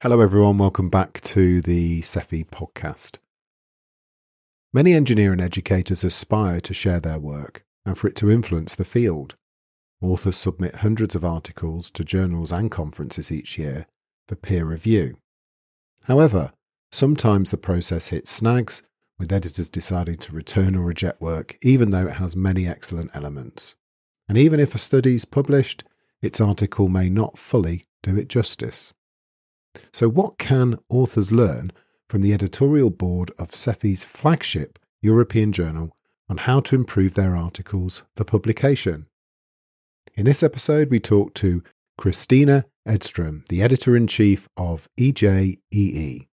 [0.00, 0.58] Hello, everyone.
[0.58, 3.18] Welcome back to the SEFI podcast.
[4.72, 9.34] Many engineering educators aspire to share their work and for it to influence the field.
[10.00, 13.86] Authors submit hundreds of articles to journals and conferences each year
[14.28, 15.16] for peer review.
[16.04, 16.52] However,
[16.92, 18.84] sometimes the process hits snags,
[19.18, 23.74] with editors deciding to return or reject work, even though it has many excellent elements.
[24.28, 25.82] And even if a study is published,
[26.22, 28.94] its article may not fully do it justice.
[29.92, 31.72] So, what can authors learn
[32.08, 35.96] from the editorial board of SEFI's flagship European journal
[36.28, 39.06] on how to improve their articles for publication?
[40.14, 41.62] In this episode, we talk to
[42.00, 46.28] Kristina Edström, the editor in chief of EJEE.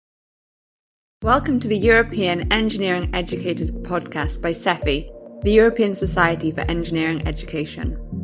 [1.22, 8.23] Welcome to the European Engineering Educators podcast by SEFI, the European Society for Engineering Education.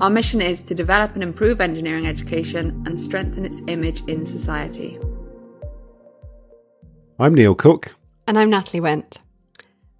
[0.00, 4.98] Our mission is to develop and improve engineering education and strengthen its image in society.
[7.18, 7.94] I'm Neil Cooke.
[8.26, 9.20] And I'm Natalie Wint.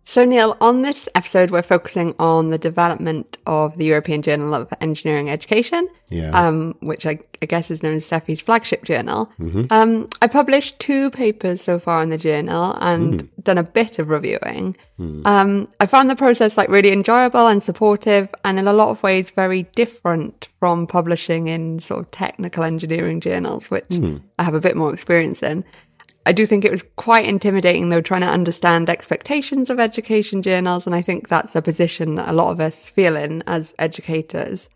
[0.06, 4.70] So, Neil, on this episode, we're focusing on the development of the European Journal of
[4.82, 6.30] Engineering Education, Yeah.
[6.32, 9.32] um, which I, I guess is known as SEFI's flagship journal.
[9.40, 9.64] Mm-hmm.
[9.70, 13.28] Um, I published two papers so far in the journal and Mm.
[13.44, 14.76] done a bit of reviewing.
[15.24, 19.02] Um, I found the process like really enjoyable and supportive, and in a lot of
[19.02, 24.20] ways very different from publishing in sort of technical engineering journals, which Mm.
[24.38, 25.64] I have a bit more experience in.
[26.26, 30.86] I do think it was quite intimidating though, trying to understand expectations of education journals.
[30.86, 34.70] And I think that's a position that a lot of us feel in as educators.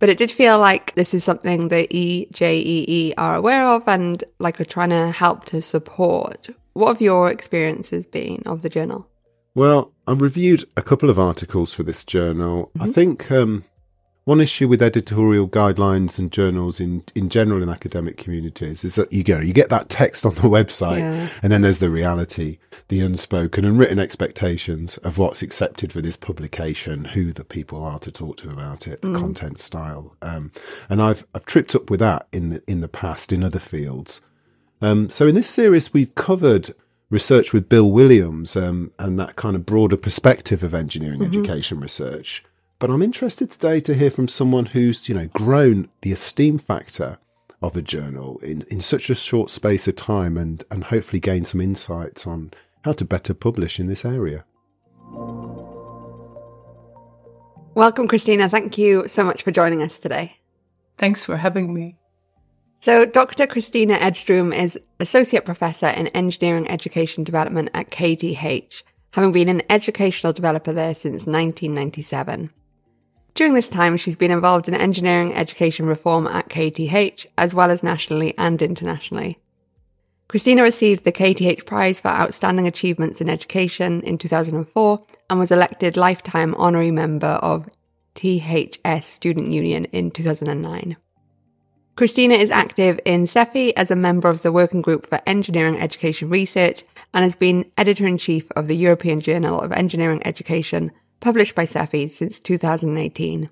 [0.00, 4.60] But it did feel like this is something the EJEE are aware of and like
[4.60, 6.48] are trying to help to support.
[6.72, 9.08] What have your experiences been of the journal?
[9.54, 12.70] Well, I reviewed a couple of articles for this journal.
[12.76, 12.82] Mm-hmm.
[12.82, 13.64] I think um,
[14.28, 19.10] one issue with editorial guidelines and journals in, in general in academic communities is that
[19.10, 21.30] you go, you get that text on the website, Yeah.
[21.42, 26.18] and then there's the reality, the unspoken and written expectations of what's accepted for this
[26.18, 30.14] publication, who the people are to talk to about it, the content style.
[30.20, 30.52] Um,
[30.90, 34.26] and I've I've tripped up with that in the in the past in other fields.
[34.82, 36.72] Um, so in this series, we've covered
[37.08, 42.44] research with Bill Williams um, and that kind of broader perspective of engineering education research.
[42.80, 47.18] But I'm interested today to hear from someone who's, you know, grown the esteem factor
[47.60, 51.44] of a journal in, in such a short space of time and, and hopefully gain
[51.44, 52.52] some insights on
[52.84, 54.44] how to better publish in this area.
[57.74, 58.48] Welcome, Kristina.
[58.48, 60.36] Thank you so much for joining us today.
[60.98, 61.96] Thanks for having me.
[62.80, 63.48] So, Dr.
[63.48, 68.84] Kristina Edström is Associate Professor in Engineering Education Development at KTH,
[69.14, 72.50] having been an educational developer there since 1997.
[73.38, 77.84] During this time, she's been involved in engineering education reform at KTH, as well as
[77.84, 79.38] nationally and internationally.
[80.28, 84.98] Kristina received the KTH Prize for Outstanding Achievements in Education in 2004
[85.30, 87.68] and was elected Lifetime Honorary Member of
[88.16, 90.96] THS Student Union in 2009.
[91.96, 96.28] Kristina is active in SEFI as a member of the Working Group for Engineering Education
[96.28, 96.82] Research
[97.14, 101.64] and has been editor in chief of the European Journal of Engineering Education, published by
[101.64, 103.50] SEFI since 2018.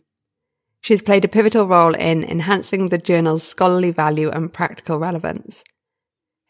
[0.81, 5.65] She has played a pivotal role in enhancing the journal's scholarly value and practical relevance.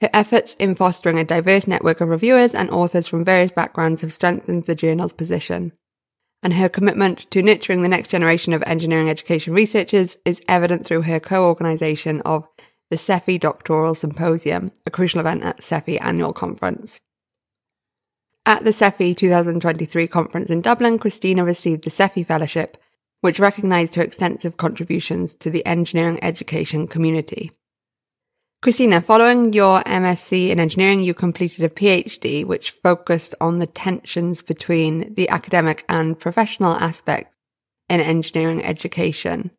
[0.01, 4.13] Her efforts in fostering a diverse network of reviewers and authors from various backgrounds have
[4.13, 5.73] strengthened the journal's position
[6.43, 11.03] and her commitment to nurturing the next generation of engineering education researchers is evident through
[11.03, 12.47] her co-organisation of
[12.89, 17.01] the SEFI Doctoral Symposium, a crucial event at SEFI annual conference.
[18.49, 22.77] At the SEFI 2023 conference in Dublin, Kristina received the SEFI Fellowship,
[23.21, 27.51] which recognised her extensive contributions to the engineering education community.
[28.63, 34.43] Kristina, following your MSc in engineering, you completed a PhD which focused on the tensions
[34.43, 37.37] between the academic and professional aspects
[37.89, 39.51] in engineering education.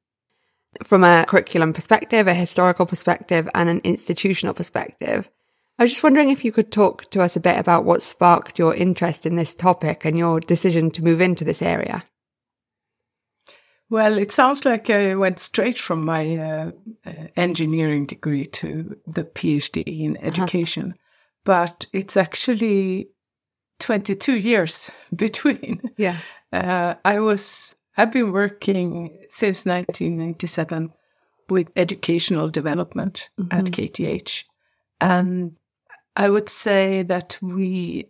[0.83, 5.29] From a curriculum perspective, a historical perspective, and an institutional perspective.
[5.79, 8.57] I was just wondering if you could talk to us a bit about what sparked
[8.57, 12.03] your interest in this topic and your decision to move into this area.
[13.89, 16.71] Well, it sounds like I went straight from my uh,
[17.05, 20.95] uh, engineering degree to the PhD in education,
[21.45, 23.09] but it's actually
[23.79, 25.81] 22 years between.
[25.95, 26.17] Yeah.
[26.51, 30.91] Uh, I was I've been working since 1997
[31.49, 34.43] with educational development at KTH,
[34.99, 35.55] and
[36.17, 38.09] I would say that we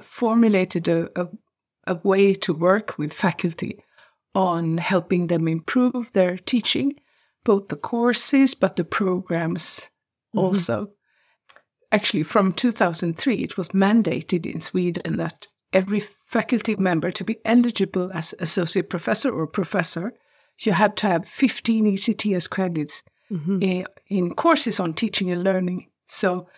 [0.00, 1.28] formulated a, a,
[1.86, 3.78] a way to work with faculty
[4.34, 6.94] on helping them improve their teaching,
[7.44, 9.90] both the courses but the programs
[10.34, 10.88] also.
[11.92, 18.10] actually from 2003, it was mandated in Sweden that every faculty member to be eligible
[18.14, 20.14] as associate professor or professor,
[20.60, 23.62] you had to have 15 ECTS credits mm-hmm.
[23.62, 25.90] in, in courses on teaching and learning.
[26.06, 26.48] So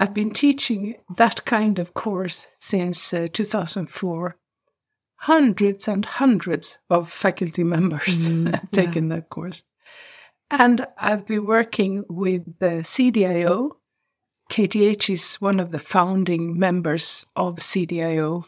[0.00, 4.36] I've been teaching that kind of course since uh, 2004.
[5.16, 9.16] Hundreds and hundreds of faculty members mm, have taken yeah.
[9.16, 9.62] that course.
[10.50, 13.70] And I've been working with the CDIO.
[14.50, 18.44] KTH is one of the founding members of CDIO.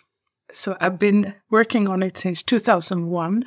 [0.53, 3.47] So I've been working on it since 2001.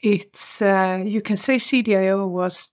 [0.00, 2.72] It's, uh, you can say CDIO was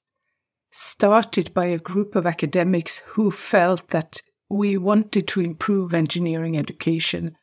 [0.75, 7.37] started by a group of academics who felt that we wanted to improve engineering education.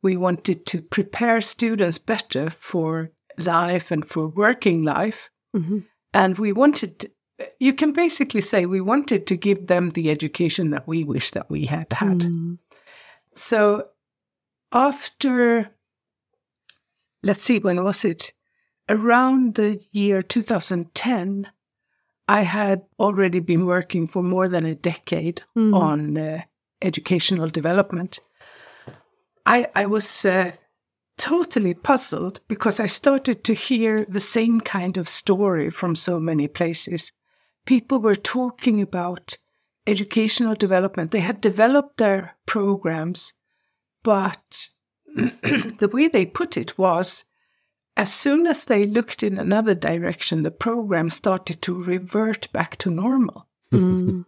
[0.00, 5.28] We wanted to prepare students better for life and for working life.
[5.56, 5.80] Mm-hmm.
[6.14, 7.10] And we wanted,
[7.58, 11.50] you can basically say, we wanted to give them the education that we wish that
[11.50, 12.20] we had had.
[12.20, 12.58] Mm.
[13.34, 13.88] So
[14.70, 15.68] after,
[17.24, 18.32] let's see, when was it?
[18.88, 21.48] Around the year 2010,
[22.28, 25.74] I had already been working for more than a decade mm.
[25.74, 26.42] on uh,
[26.82, 28.20] educational development.
[29.46, 30.52] I, I was uh,
[31.16, 36.48] totally puzzled because I started to hear the same kind of story from so many
[36.48, 37.12] places.
[37.64, 39.38] People were talking about
[39.86, 41.12] educational development.
[41.12, 43.32] They had developed their programs,
[44.02, 44.68] but
[45.14, 47.24] the way they put it was
[47.98, 52.90] as soon as they looked in another direction, the program started to revert back to
[52.90, 53.48] normal.
[53.72, 54.24] Mm.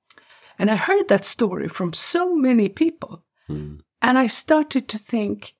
[0.58, 3.24] and I heard that story from so many people.
[3.48, 3.80] Mm.
[4.02, 5.54] And I started to think,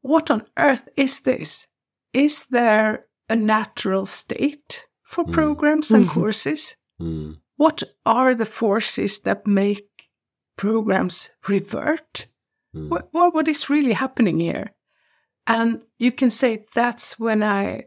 [0.00, 1.66] what on earth is this?
[2.14, 5.32] Is there a natural state for mm.
[5.34, 6.76] programs and courses?
[7.58, 10.08] What are the forces that make
[10.56, 12.26] programs revert?
[12.72, 14.72] What, what is really happening here?
[15.46, 17.86] And you can say that's when I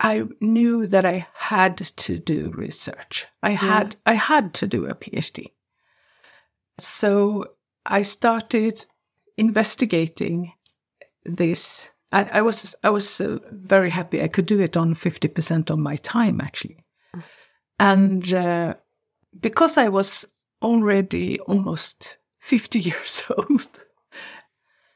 [0.00, 3.26] I knew that I had to do research.
[3.42, 5.52] I had I had to do a PhD.
[6.78, 7.44] So
[7.86, 8.84] I started
[9.36, 10.52] investigating
[11.24, 11.88] this.
[12.10, 14.22] I, I was I was uh, very happy.
[14.22, 16.84] I could do it on fifty percent of my time actually,
[17.78, 18.74] and uh,
[19.40, 20.26] because I was
[20.62, 23.68] already almost fifty years old,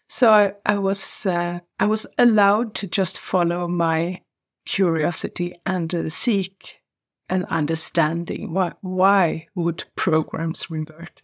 [0.09, 4.23] so I, I was uh, I was allowed to just follow my
[4.65, 6.81] curiosity and uh, seek
[7.29, 8.53] an understanding.
[8.53, 11.23] Why why would programs revert?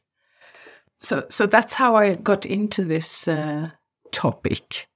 [0.99, 3.70] So so that's how I got into this uh,
[4.11, 4.88] topic,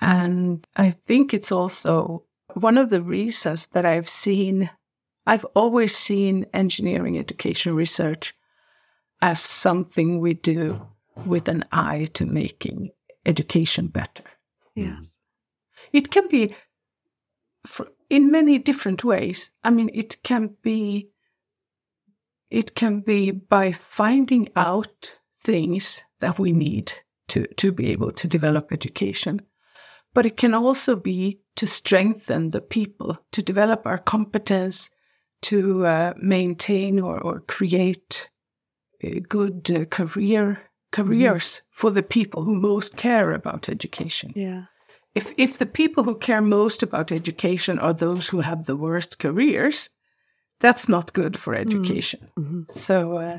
[0.00, 2.24] and I think it's also
[2.54, 4.70] one of the reasons that I've seen.
[5.26, 8.34] I've always seen engineering education research
[9.22, 10.86] as something we do
[11.24, 12.90] with an eye to making
[13.26, 14.24] education better.
[14.74, 14.98] Yeah.
[15.92, 16.54] It can be
[17.66, 19.50] for, in many different ways.
[19.62, 21.10] I mean, it can be
[22.50, 26.92] it can be by finding out things that we need
[27.28, 29.42] to, to be able to develop education.
[30.14, 34.88] But it can also be to strengthen the people, to develop our competence,
[35.42, 38.30] to uh, maintain or, or create
[39.02, 40.60] a good uh, career
[40.94, 41.68] careers mm-hmm.
[41.70, 44.32] for the people who most care about education.
[44.36, 44.64] Yeah.
[45.14, 49.18] If if the people who care most about education are those who have the worst
[49.18, 49.90] careers,
[50.60, 51.68] that's not good for mm-hmm.
[51.68, 52.20] education.
[52.38, 52.78] Mm-hmm.
[52.78, 53.38] So uh,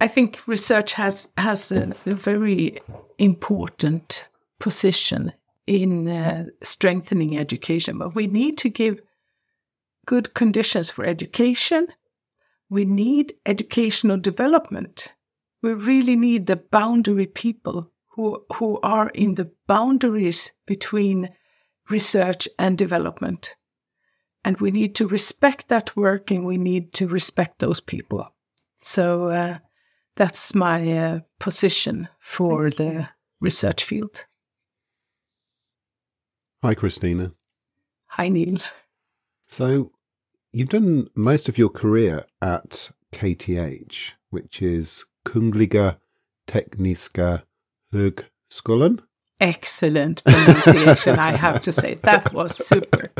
[0.00, 2.80] I think research has has a, a very
[3.18, 4.28] important
[4.58, 5.32] position
[5.66, 9.00] in uh, strengthening education, but we need to give
[10.06, 11.88] good conditions for education.
[12.70, 15.15] We need educational development
[15.62, 21.28] we really need the boundary people who, who are in the boundaries between
[21.90, 23.54] research and development.
[24.44, 28.32] And we need to respect that work and we need to respect those people.
[28.78, 29.58] So uh,
[30.14, 33.08] that's my uh, position for the
[33.40, 34.24] research field.
[36.62, 37.32] Hi, Kristina.
[38.06, 38.58] Hi, Neil.
[39.46, 39.92] So
[40.52, 45.96] you've done most of your career at KTH, which is Kungliga
[46.46, 47.42] Tekniska
[47.92, 49.00] Högskolan.
[49.38, 51.94] Excellent pronunciation, I have to say.
[51.94, 53.10] That was super.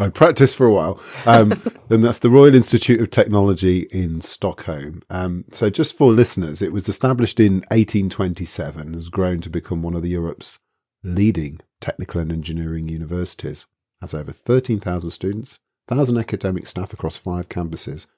[0.00, 1.00] I practiced for a while.
[1.26, 1.52] Um,
[1.90, 5.02] and that's the Royal Institute of Technology in Stockholm.
[5.10, 9.94] Um, so, just for listeners, it was established in 1827, has grown to become one
[9.94, 10.58] of the Europe's
[11.04, 13.66] leading technical and engineering universities,
[14.00, 18.08] has over 13,000 students, 1,000 academic staff across five campuses,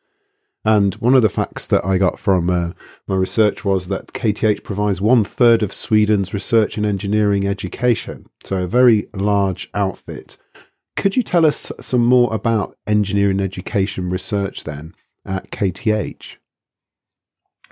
[0.66, 2.72] And one of the facts that I got from uh,
[3.06, 8.26] my research was that KTH provides one third of Sweden's research and engineering education.
[8.42, 10.38] So a very large outfit.
[10.96, 14.92] Could you tell us some more about engineering education research then
[15.24, 16.38] at KTH?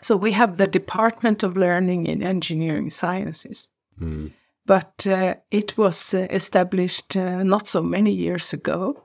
[0.01, 3.69] So we have the Department of Learning in Engineering Sciences.
[4.01, 4.31] Mm.
[4.67, 9.03] But uh, it was uh, established uh, not so many years ago.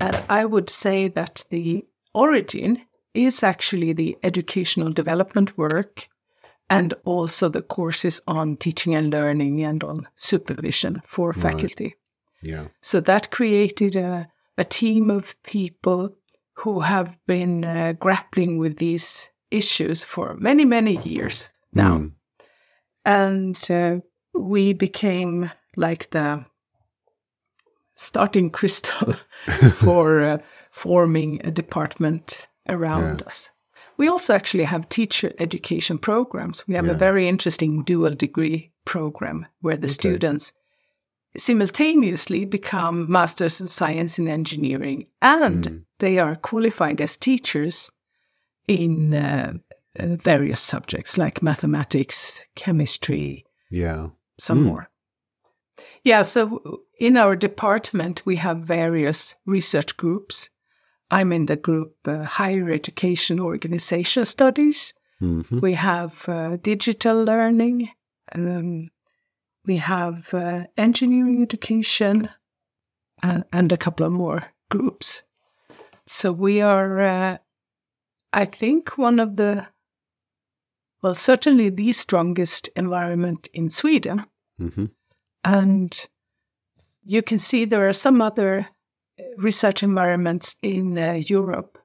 [0.00, 2.80] And I would say that the origin
[3.16, 6.08] is actually the educational development work
[6.68, 11.42] and also the courses on teaching and learning and on supervision for right.
[11.42, 11.94] faculty.
[12.42, 12.66] Yeah.
[12.80, 16.14] So that created a, a team of people
[16.54, 21.98] who have been uh, grappling with these issues for many, many years now.
[21.98, 22.12] Mm.
[23.04, 24.00] And uh,
[24.34, 26.44] we became like the
[27.94, 29.14] starting crystal
[29.74, 30.38] for uh,
[30.70, 33.26] forming a department around yeah.
[33.26, 33.50] us.
[33.96, 36.66] We also actually have teacher education programs.
[36.66, 36.92] We have yeah.
[36.92, 39.92] a very interesting dual degree program where the okay.
[39.92, 40.52] students
[41.36, 45.84] simultaneously become masters of science in engineering and mm.
[45.98, 47.90] they are qualified as teachers
[48.68, 49.52] in uh,
[49.98, 54.08] uh, various subjects like mathematics, chemistry, yeah,
[54.38, 54.66] some mm.
[54.66, 54.90] more.
[56.04, 60.48] Yeah, so in our department we have various research groups
[61.10, 64.92] I'm in the group uh, Higher Education Organization Studies.
[65.22, 65.60] Mm-hmm.
[65.60, 67.90] We have uh, digital learning.
[68.34, 68.90] Um,
[69.64, 72.28] we have uh, engineering education
[73.22, 75.22] and, and, a couple of more groups.
[76.06, 77.38] So we are, uh,
[78.32, 79.66] I think, one of the,
[81.02, 84.26] well, certainly the strongest environment in Sweden.
[84.60, 84.86] Mm-hmm.
[85.44, 86.08] And
[87.04, 88.68] you can see there are some other
[89.36, 91.78] research environments in uh, Europe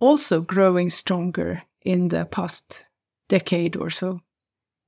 [0.00, 2.86] also growing stronger in the past
[3.28, 4.20] decade or so.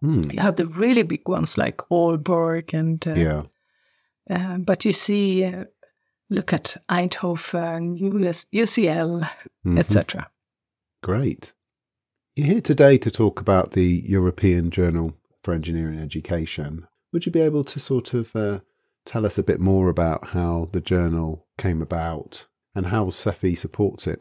[0.04, 0.32] Mm.
[0.32, 3.42] You have the really big ones like Aalborg and uh, yeah,
[4.30, 5.64] uh, but you see, uh,
[6.30, 9.78] look at Eindhoven, US, UCL, mm-hmm.
[9.78, 10.30] etc.
[11.02, 11.52] Great.
[12.36, 16.86] You're here today to talk about the European Journal for Engineering Education.
[17.12, 18.60] Would you be able to sort of uh,
[19.08, 24.06] tell us a bit more about how the journal came about and how SEFI supports
[24.06, 24.20] it.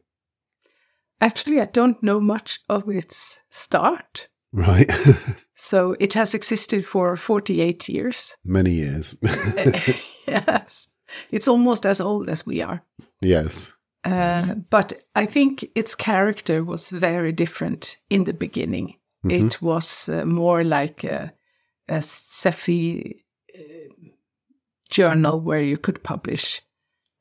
[1.19, 4.29] Actually, I don't know much of its start.
[4.53, 4.89] Right.
[5.55, 8.37] so it has existed for 48 years.
[8.45, 9.17] Many years.
[10.27, 10.87] yes.
[11.31, 12.81] It's almost as old as we are.
[13.21, 13.75] Yes.
[14.05, 18.95] Uh, but I think its character was very different in the beginning.
[19.25, 19.47] Mm-hmm.
[19.47, 21.33] It was uh, more like a,
[21.89, 23.15] a SEFI
[23.53, 24.09] uh,
[24.89, 26.61] journal where you could publish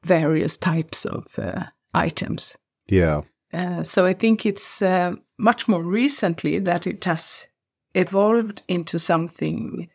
[0.05, 2.57] various types of uh, items.
[2.89, 3.23] Yeah.
[3.53, 7.47] Uh, so I think it's uh, much more recently that it has
[7.95, 9.89] evolved into something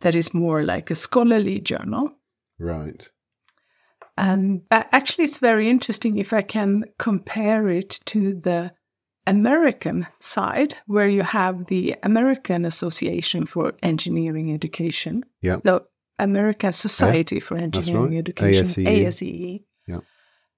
[0.00, 2.12] that is more like a scholarly journal.
[2.58, 3.08] Right.
[4.16, 8.72] And uh, actually, it's very interesting if I can compare it to the
[9.28, 15.24] American side, where you have the American Association for Engineering Education.
[15.42, 15.58] Yeah.
[15.64, 15.82] No,
[16.18, 18.18] American Society yeah, for Engineering right.
[18.18, 19.06] Education, ASEE.
[19.06, 19.64] ASEE.
[19.86, 20.00] Yeah.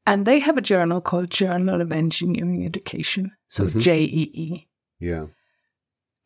[0.07, 3.81] And they have a journal called Journal of Engineering Education, so mm-hmm.
[3.81, 4.69] JEE.
[4.99, 5.27] Yeah.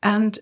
[0.02, 0.38] And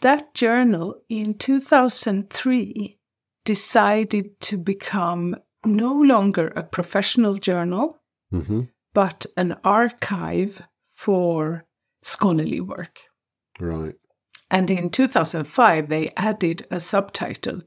[0.00, 2.98] that journal in 2003
[3.44, 7.98] decided to become no longer a professional journal,
[8.32, 8.62] mm-hmm.
[8.94, 10.62] but an archive
[10.94, 11.66] for
[12.02, 13.00] scholarly work.
[13.58, 13.94] Right.
[14.50, 17.60] And in 2005, they added a subtitle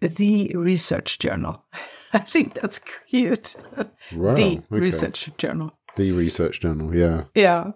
[0.00, 1.64] the research journal.
[2.12, 3.56] I think that's cute.
[4.12, 4.62] Wow, the okay.
[4.70, 5.72] research journal.
[5.96, 7.24] The research journal, yeah.
[7.34, 7.72] Yeah.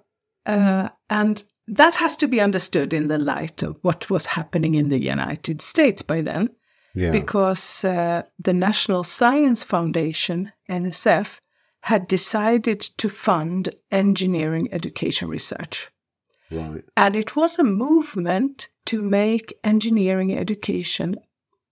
[0.47, 4.89] Uh, and that has to be understood in the light of what was happening in
[4.89, 6.51] the United States by then.
[6.95, 7.13] Yeah.
[7.13, 11.41] Because uh, the National Science Foundation, NSF,
[11.83, 15.91] had decided to fund engineering education research.
[16.51, 16.83] Right.
[16.97, 21.17] And it was a movement to make engineering education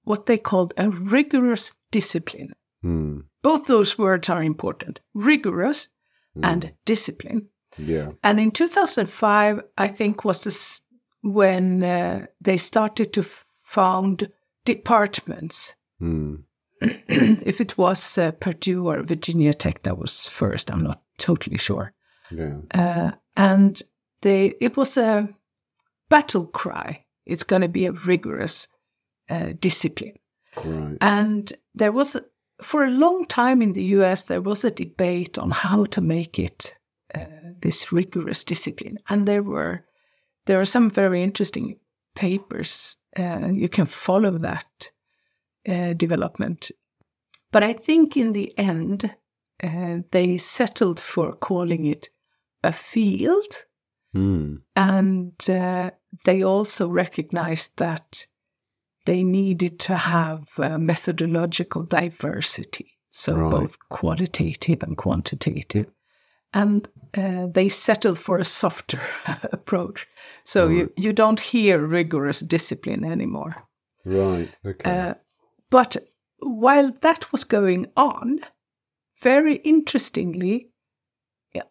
[0.08, 2.54] what they called a rigorous discipline.
[2.84, 3.24] Mm.
[3.42, 5.88] Both those words are important rigorous
[6.36, 6.44] mm.
[6.44, 7.48] and discipline.
[7.76, 8.12] Yeah.
[8.24, 10.80] And in 2005, I think, was this
[11.22, 14.30] when uh, they started to f- found
[14.64, 15.74] departments.
[16.00, 16.44] Mm.
[16.80, 21.92] if it was uh, Purdue or Virginia Tech that was first, I'm not totally sure.
[22.30, 22.58] Yeah.
[22.72, 23.80] Uh, and
[24.22, 25.28] they, it was a
[26.08, 27.04] battle cry.
[27.26, 28.68] It's going to be a rigorous
[29.30, 30.18] uh, discipline.
[30.64, 30.96] Right.
[31.00, 32.16] And there was,
[32.60, 36.38] for a long time in the US, there was a debate on how to make
[36.38, 36.74] it
[37.14, 37.24] uh,
[37.60, 38.98] this rigorous discipline.
[39.08, 39.84] And there were
[40.46, 41.78] there are some very interesting
[42.14, 42.96] papers.
[43.18, 44.90] Uh, you can follow that
[45.68, 46.70] uh, development.
[47.52, 49.14] But I think in the end,
[50.10, 52.08] they settled for calling it
[52.64, 53.66] a field.
[54.16, 54.62] Mm.
[54.74, 55.90] And uh,
[56.24, 58.26] they also recognized that
[59.04, 62.98] they needed to have methodological diversity.
[63.10, 63.50] So Right.
[63.50, 65.86] both qualitative and quantitative.
[66.52, 69.00] And uh, they settled for a softer
[69.52, 70.06] approach.
[70.44, 73.54] So you, you don't hear rigorous discipline anymore.
[74.04, 74.56] Right.
[74.64, 74.90] Okay.
[74.90, 75.14] Uh,
[75.70, 75.96] but
[76.40, 78.40] while that was going on,
[79.22, 80.70] very interestingly,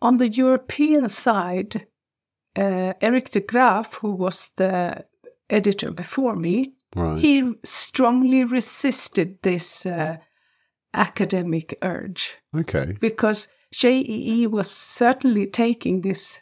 [0.02, 1.88] on the European side,
[2.58, 5.06] uh, Erik de Graaff, who was the
[5.50, 7.20] editor before me, right.
[7.20, 10.18] he strongly resisted this uh,
[10.94, 12.96] academic urge okay.
[13.00, 16.40] because JEE was certainly taking this.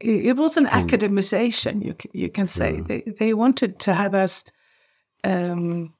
[0.00, 0.88] It was an Strong.
[0.88, 2.76] academization, you can, you can say.
[2.76, 2.82] Yeah.
[2.86, 4.44] They, they wanted to have us
[5.24, 5.92] um,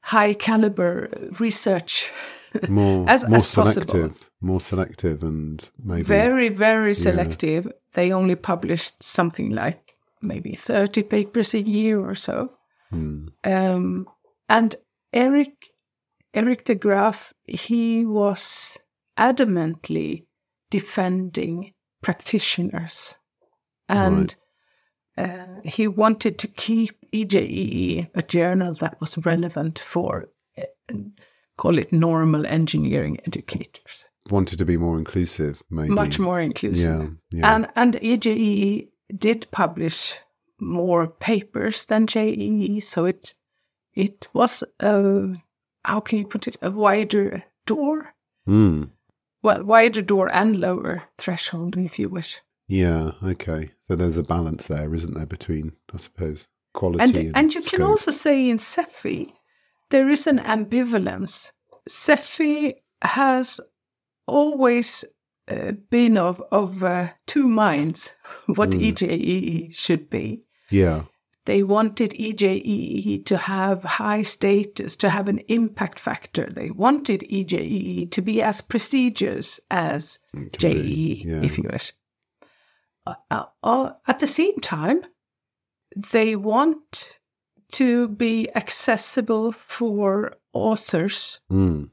[0.00, 2.10] high caliber research,
[2.68, 4.10] More as- more as possible.
[4.40, 7.70] more selective, and maybe very, very selective.
[7.92, 12.50] They only published something like maybe 30 papers a year or so.
[12.94, 13.26] Hmm.
[13.44, 14.08] Um,
[14.48, 14.76] and
[15.12, 15.70] Erik,
[16.32, 18.78] Erik de Graaff, he was
[19.18, 20.26] adamantly
[20.70, 21.72] defending
[22.02, 23.14] practitioners,
[23.88, 24.34] and
[25.16, 30.26] uh, he wanted to keep EJEE a journal that was relevant for,
[30.58, 30.94] uh,
[31.56, 37.16] call it normal engineering educators, wanted to be more inclusive, maybe much more inclusive.
[37.32, 37.40] Yeah.
[37.40, 37.54] Yeah.
[37.54, 40.18] And and EJEE did publish
[40.60, 43.34] more papers than JEE, so it
[43.94, 45.34] it was a
[45.84, 48.14] how can you put it a wider door,
[48.46, 48.84] Hmm.
[49.42, 52.40] well wider door and lower threshold if you wish.
[52.68, 53.12] Yeah.
[53.22, 53.70] Okay.
[53.88, 57.60] So there's a balance there, isn't there, between I suppose quality And and and you
[57.62, 57.78] scope.
[57.80, 59.32] can also say in SEFI
[59.90, 61.52] there is an ambivalence.
[61.88, 63.60] SEFI has
[64.26, 65.04] always
[65.48, 68.12] uh, been of of uh, two minds
[68.46, 68.92] what Mm.
[68.92, 70.42] EJEE should be.
[70.70, 71.04] Yeah.
[71.46, 76.46] They wanted EJEE to have high status, to have an impact factor.
[76.46, 80.18] They wanted EJEE to be as prestigious as
[80.58, 81.42] JEE, Yeah.
[81.42, 81.92] if you wish.
[83.06, 85.02] Uh, uh, uh, at the same time,
[86.12, 87.18] they want
[87.72, 91.40] to be accessible for authors.
[91.50, 91.84] Hmm.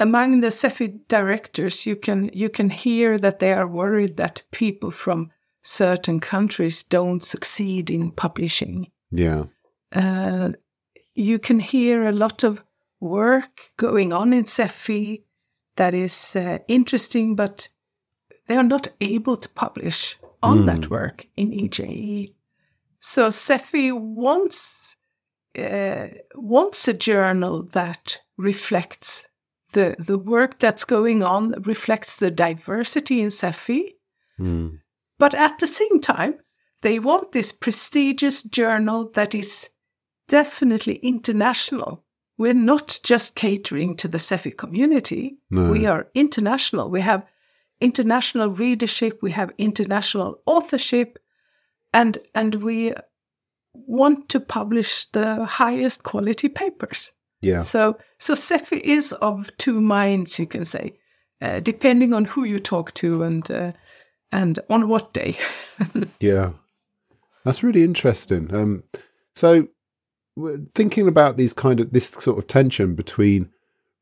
[0.00, 4.90] Among the SEFI directors, you can you can hear that they are worried that people
[4.90, 5.30] from
[5.62, 9.44] certain countries don't succeed in publishing Yeah.
[9.94, 10.52] uh,
[11.14, 12.64] you can hear a lot of
[13.00, 15.22] work going on in SEFI
[15.76, 17.68] that is uh, interesting, but
[18.46, 20.66] they are not able to publish on Mm.
[20.66, 22.34] that work in EJE.
[23.00, 24.96] So SEFI wants
[25.58, 29.24] uh, wants a journal that reflects
[29.72, 33.94] the the work that's going on, reflects the diversity in SEFI,
[34.38, 34.68] Hmm.
[35.18, 36.34] but at the same time,
[36.80, 39.68] they want this prestigious journal that is
[40.28, 42.04] definitely international.
[42.38, 45.36] We're not just catering to the SEFI community.
[45.50, 45.70] No.
[45.70, 46.90] We are international.
[46.90, 47.26] We have
[47.80, 51.18] international readership, we have international authorship,
[51.92, 52.92] and and we
[53.74, 57.12] want to publish the highest quality papers.
[57.42, 57.62] Yeah.
[57.62, 60.94] So so SEFI is of two minds, you can say,
[61.42, 63.72] uh, depending on who you talk to and uh,
[64.30, 65.36] and on what day.
[66.20, 66.52] Yeah,
[67.44, 68.54] that's really interesting.
[68.54, 68.84] Um,
[69.34, 69.68] so,
[70.70, 73.50] thinking about these kind of this sort of tension between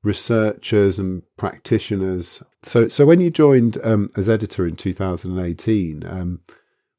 [0.03, 2.43] researchers and practitioners.
[2.63, 6.41] So, so when you joined um, as editor in 2018, um,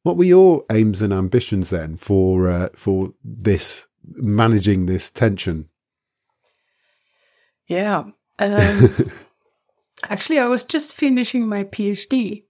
[0.03, 5.69] what were your aims and ambitions then for uh, for this managing this tension?
[7.71, 8.03] Yeah.
[8.39, 9.11] Um,
[10.03, 12.43] actually, I was just finishing my PhD.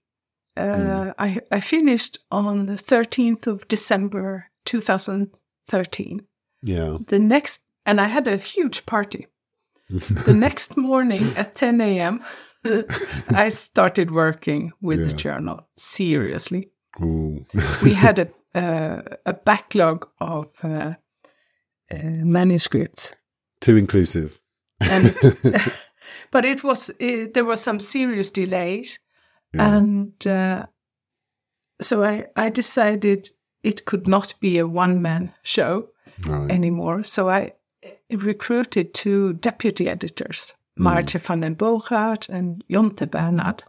[0.56, 5.28] Uh, I I finished on the thirteenth of December, two thousand
[5.68, 6.26] thirteen.
[6.64, 9.26] Yeah, The next, and I had a huge party.
[9.88, 12.22] the next morning at 10 a.m.,
[13.34, 16.70] I started working with the journal seriously.
[17.82, 20.94] We had a uh, a backlog of uh,
[21.90, 23.14] uh, manuscripts,
[23.60, 24.41] too inclusive.
[24.90, 25.72] And
[26.30, 28.98] but it was it, there was some serious delays,
[29.54, 29.76] Yeah.
[29.76, 30.66] and uh,
[31.80, 33.28] so I I decided
[33.62, 35.88] it could not be a one man show
[36.28, 36.50] right.
[36.50, 37.04] anymore.
[37.04, 37.52] So I
[38.10, 41.20] recruited two deputy editors, Mm.
[41.20, 43.62] Van den Bogaard and Jonte Bernhard.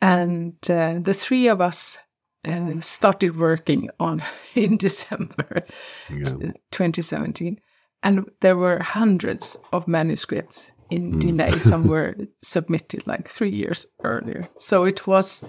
[0.00, 1.98] And uh, the three of us
[2.46, 4.22] uh, started working on
[4.54, 5.66] in December
[6.10, 6.52] Yeah.
[6.70, 7.58] 2017.
[8.04, 11.22] And there were hundreds of manuscripts in Mm.
[11.22, 11.54] Dinay.
[11.54, 14.48] Some were submitted like three years earlier.
[14.58, 15.42] So it was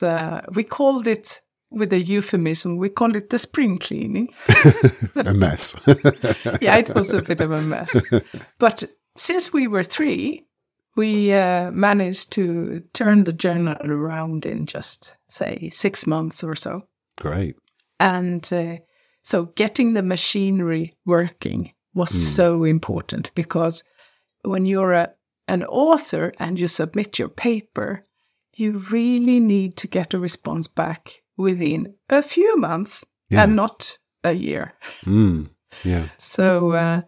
[0.00, 4.28] the, we called it with a euphemism, we called it the spring cleaning.
[5.16, 5.74] a mess.
[6.60, 7.96] yeah, it was a bit of a mess.
[8.58, 8.84] But
[9.16, 10.46] since we were three,
[10.96, 16.82] we uh, managed to turn the journal around in just, say, six months or so.
[17.20, 17.56] Great.
[17.98, 18.76] And uh,
[19.24, 22.34] so getting the machinery working was Mm.
[22.36, 23.84] so important because
[24.42, 25.08] when you're a,
[25.48, 28.06] an author and you submit your paper,
[28.56, 33.42] you really need to get a response back within a few months Yeah.
[33.44, 34.72] and not a year.
[35.06, 35.50] Mm.
[35.84, 36.08] Yeah.
[36.18, 37.02] So, uh,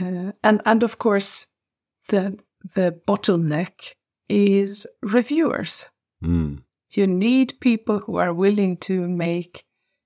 [0.00, 1.46] uh, and and of course,
[2.08, 2.38] the
[2.74, 3.94] the bottleneck
[4.28, 5.90] is reviewers.
[6.24, 6.62] Mm.
[6.96, 9.64] You need people who are willing to make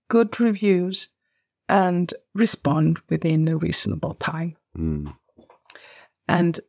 [0.08, 1.08] good reviews
[1.68, 4.57] and respond within a reasonable time.
[4.76, 5.14] Mm.
[6.26, 6.61] And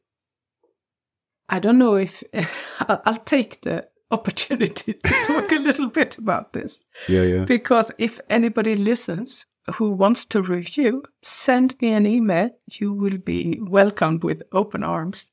[1.49, 2.23] I don't know if
[2.81, 6.79] I'll, I'll take the opportunity to talk a little bit about this.
[7.07, 7.23] Yeah.
[7.23, 7.45] Yeah.
[7.45, 12.49] Because if anybody listens who wants to review, send me an email.
[12.79, 15.27] You will be welcomed with open arms.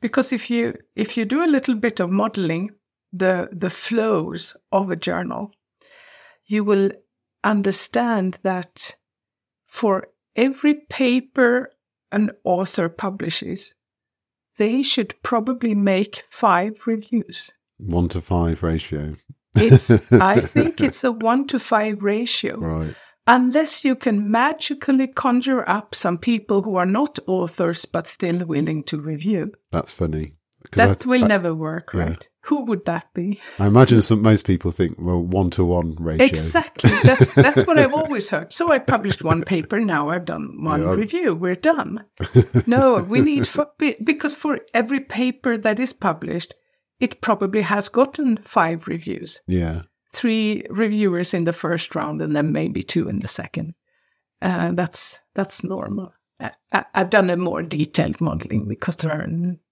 [0.00, 2.70] Because if you if you do a little bit of modeling
[3.12, 5.52] the the flows of a journal,
[6.46, 6.90] you will
[7.44, 8.94] understand that
[9.66, 11.70] for every paper
[12.12, 13.74] an author publishes,
[14.58, 17.52] they should probably make five reviews.
[17.78, 19.16] One to five ratio.
[19.54, 22.58] It's I think it's a one to five ratio.
[22.58, 22.94] Right.
[23.26, 28.84] Unless you can magically conjure up some people who are not authors but still willing
[28.84, 29.52] to review.
[29.72, 30.34] That's funny.
[30.74, 32.00] I That th- will I, never work, yeah.
[32.08, 32.28] right?
[32.44, 33.40] Who would that be?
[33.58, 36.24] I imagine some most people think well one to one ratio.
[36.26, 36.90] Exactly.
[37.02, 38.52] That's that's what I've always heard.
[38.52, 39.80] So I published one paper.
[39.80, 40.94] Now I've done one Yeah.
[40.94, 41.34] review.
[41.34, 42.04] We're done.
[42.66, 43.66] no, we need for,
[44.04, 46.54] because for every paper that is published,
[47.00, 49.40] it probably has gotten five reviews.
[49.48, 49.82] Yeah.
[50.12, 53.74] Three reviewers in the first round, and then maybe two in the second.
[54.40, 56.12] Uh, that's that's normal.
[56.38, 59.26] I, I, I've done a more detailed modeling because there are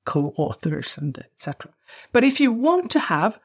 [0.04, 1.72] co-authors and etc.
[2.12, 3.38] But if you want to have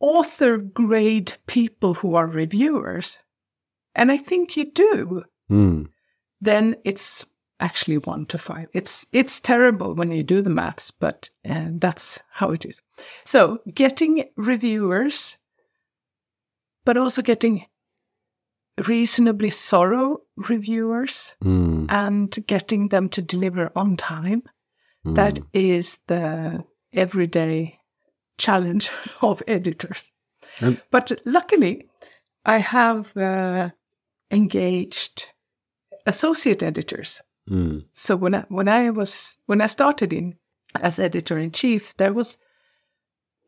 [0.00, 3.18] author grade people who are reviewers,
[3.94, 5.88] and I think you do, Mm.
[6.40, 7.24] then it's
[7.60, 8.68] actually one to five.
[8.72, 12.82] It's it's terrible when you do the maths, but uh, that's how it is.
[13.24, 15.36] So getting reviewers,
[16.84, 17.66] but also getting
[18.86, 21.86] reasonably thorough reviewers Mm.
[21.90, 24.42] and getting them to deliver on time.
[25.08, 25.14] Mm.
[25.16, 27.78] That is the everyday
[28.38, 28.90] challenge
[29.22, 30.12] of editors.
[30.60, 31.88] And- but luckily,
[32.44, 33.70] I have uh,
[34.30, 35.30] engaged
[36.06, 37.22] associate editors.
[37.50, 37.84] Mm.
[37.92, 40.34] So when I, when I was when I started in
[40.82, 42.38] as editor in chief, there was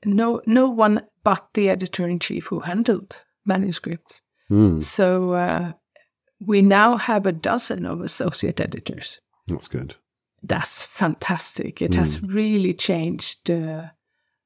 [0.04, 4.22] no no one but the editor in chief who handled manuscripts.
[4.50, 4.82] Mm.
[4.82, 5.72] So uh,
[6.40, 9.20] we now have a dozen of associate editors.
[9.46, 9.96] That's good.
[10.42, 11.82] That's fantastic.
[11.82, 13.82] It has really changed uh,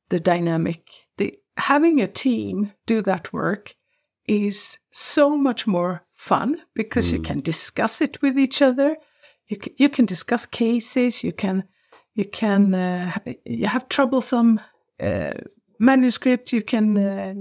[0.08, 0.90] the dynamic.
[1.18, 3.74] The, having a team do that work
[4.26, 7.24] is so much more fun because you Mm.
[7.24, 8.96] can discuss it with each other.
[9.48, 11.22] You can, you can discuss cases.
[11.22, 11.64] You can
[12.14, 13.12] you can uh,
[13.44, 14.60] you have troublesome
[15.00, 15.32] uh,
[15.78, 16.52] manuscript.
[16.52, 17.34] You can uh,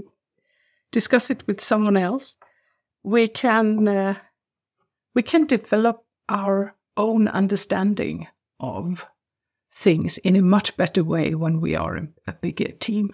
[0.92, 2.38] discuss it with someone else.
[3.04, 4.16] We can uh,
[5.16, 8.28] we can develop our own understanding
[8.64, 9.06] of
[9.72, 13.10] things in a much better way when we are a, a bigger team.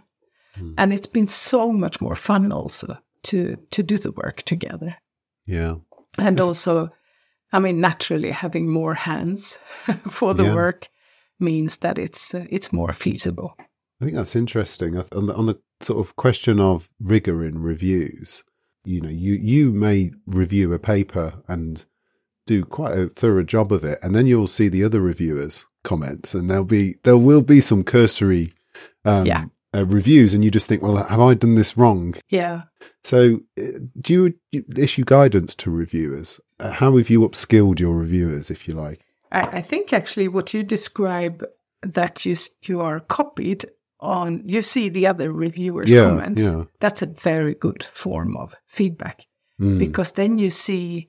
[0.57, 0.75] Mm.
[0.77, 4.95] And it's been so much more fun also to to do the work together.
[5.45, 5.75] Yeah.
[6.17, 6.89] And also,
[7.51, 9.59] I mean, naturally having more hands
[10.09, 10.55] for the Yeah.
[10.55, 10.87] work
[11.39, 13.55] means that it's uh, it's more feasible.
[14.01, 14.97] I think that's interesting.
[14.97, 18.43] On the, on the sort of question of rigor in reviews,
[18.85, 21.85] you know, you, you may review a paper and
[22.53, 26.33] do quite a thorough job of it, and then you'll see the other reviewers' comments,
[26.35, 28.53] and there'll be there will be some cursory
[29.05, 29.45] um, Yeah.
[29.75, 32.15] uh, reviews, and you just think, well, have I done this wrong?
[32.29, 32.63] Yeah.
[33.03, 33.19] So,
[33.57, 33.63] uh,
[34.01, 36.41] do you, you issue guidance to reviewers?
[36.59, 38.99] Uh, how have you upskilled your reviewers, if you like?
[39.31, 41.43] I, I think actually what you describe
[41.95, 42.35] that you
[42.67, 43.65] you are copied
[44.01, 46.41] on you see the other reviewers' Yeah, comments.
[46.41, 46.63] yeah.
[46.79, 49.25] That's a very good form of feedback
[49.61, 51.08] Mm, because then you see,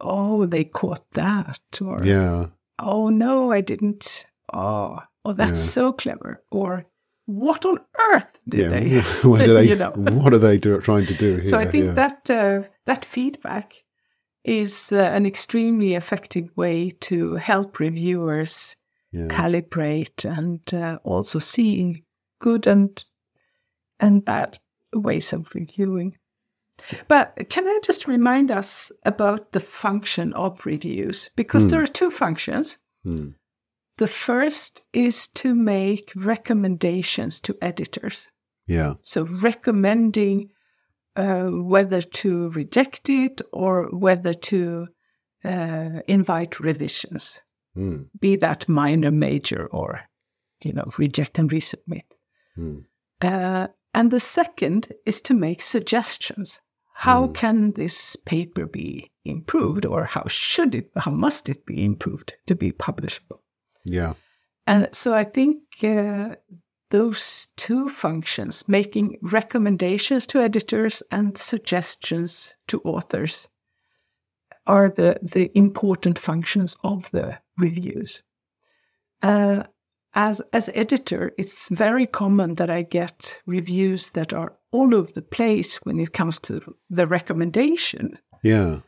[0.00, 2.46] oh, they caught that, or yeah,
[2.78, 4.26] oh no, I didn't.
[4.52, 5.70] Oh, oh, that's Yeah.
[5.70, 6.42] so clever.
[6.50, 6.86] Or
[7.26, 7.78] what on
[8.12, 8.68] earth did yeah.
[8.68, 9.00] they?
[9.28, 9.68] what are they?
[9.68, 9.90] you know?
[9.96, 11.44] What are they do, trying to do here?
[11.44, 11.92] So I think yeah.
[11.92, 13.74] that uh, that feedback
[14.44, 18.74] is uh, an extremely effective way to help reviewers
[19.12, 19.26] yeah.
[19.26, 22.02] calibrate and uh, also seeing
[22.40, 23.04] good and
[23.98, 24.58] and bad
[24.94, 26.16] ways of reviewing.
[27.08, 31.30] But can I just remind us about the function of reviews?
[31.36, 31.68] Because Hmm.
[31.70, 32.78] there are two functions.
[33.04, 33.30] Hmm.
[33.98, 38.28] The first is to make recommendations to editors.
[38.66, 38.94] yeah.
[39.02, 40.50] So, recommending
[41.16, 44.86] uh, whether to reject it or whether to
[45.44, 47.42] uh, invite revisions,
[47.74, 48.02] Hmm.
[48.20, 50.00] be that minor, major, or
[50.64, 52.04] you know, reject and resubmit.
[52.54, 52.80] Hmm.
[53.22, 56.60] Uh, and the second is to make suggestions.
[57.00, 57.34] How Mm.
[57.34, 62.54] can this paper be improved, or how should it, how must it be improved to
[62.54, 63.40] be publishable?
[63.86, 64.12] Yeah.
[64.66, 66.36] And so I think uh,
[66.90, 73.48] those two functions, making recommendations to editors and suggestions to authors,
[74.66, 78.22] are the, the important functions of the reviews.
[79.22, 79.62] Uh,
[80.14, 85.22] as, as editor, it's very common that I get reviews that are all over the
[85.22, 88.18] place when it comes to the recommendation.
[88.42, 88.80] Yeah.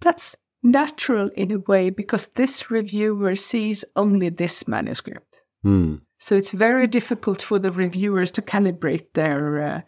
[0.00, 5.40] That's natural in a way because this reviewer sees only this manuscript.
[5.62, 5.96] Hmm.
[6.18, 9.80] So it's very difficult for the reviewers to calibrate their uh,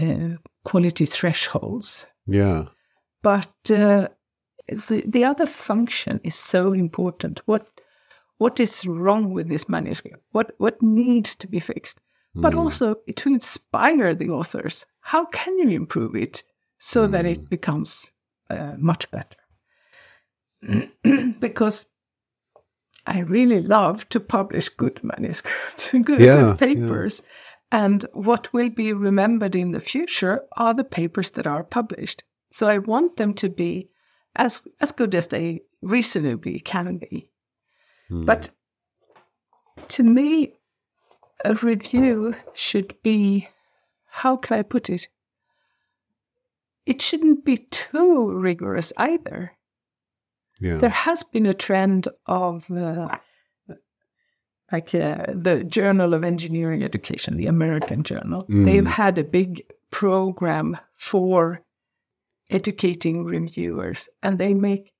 [0.00, 2.06] uh, quality thresholds.
[2.26, 2.64] Yeah.
[3.22, 4.08] But uh,
[4.68, 7.42] the the other function is so important.
[7.46, 7.77] What
[8.38, 10.22] what is wrong with this manuscript?
[10.32, 12.00] What what needs to be fixed?
[12.34, 12.60] But Hmm.
[12.60, 14.86] also to inspire the authors.
[15.00, 16.44] How can you improve it
[16.78, 18.10] so that it becomes
[18.50, 19.36] uh, much better?
[21.40, 21.86] because
[23.06, 27.22] I really love to publish good manuscripts, good, Yeah, good papers.
[27.72, 32.22] And what will be remembered in the future are the papers that are published.
[32.52, 33.90] So I want them to be
[34.36, 37.30] as as good as they reasonably can be.
[38.08, 38.24] Hmm.
[38.24, 38.50] But
[39.88, 40.54] to me,
[41.44, 43.48] a review should be
[44.06, 45.08] how can I put it?
[46.86, 49.58] It shouldn't be too rigorous either
[50.60, 50.78] yeah.
[50.78, 53.16] there has been a trend of uh,
[54.70, 58.44] like uh, the Journal of Engineering Education, the American journal.
[58.44, 58.64] Mm.
[58.64, 61.62] They've had a big program for
[62.50, 64.92] educating reviewers, and they make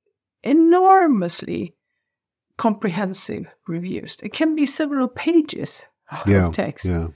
[0.42, 1.74] enormously
[2.58, 4.18] comprehensive reviews.
[4.22, 6.50] It can be several pages of yeah.
[6.52, 6.84] text.
[6.84, 7.08] Yeah.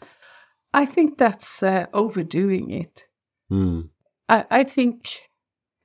[0.73, 3.05] I think that's uh, overdoing it.
[3.51, 3.83] Hmm.
[4.29, 5.29] I, I think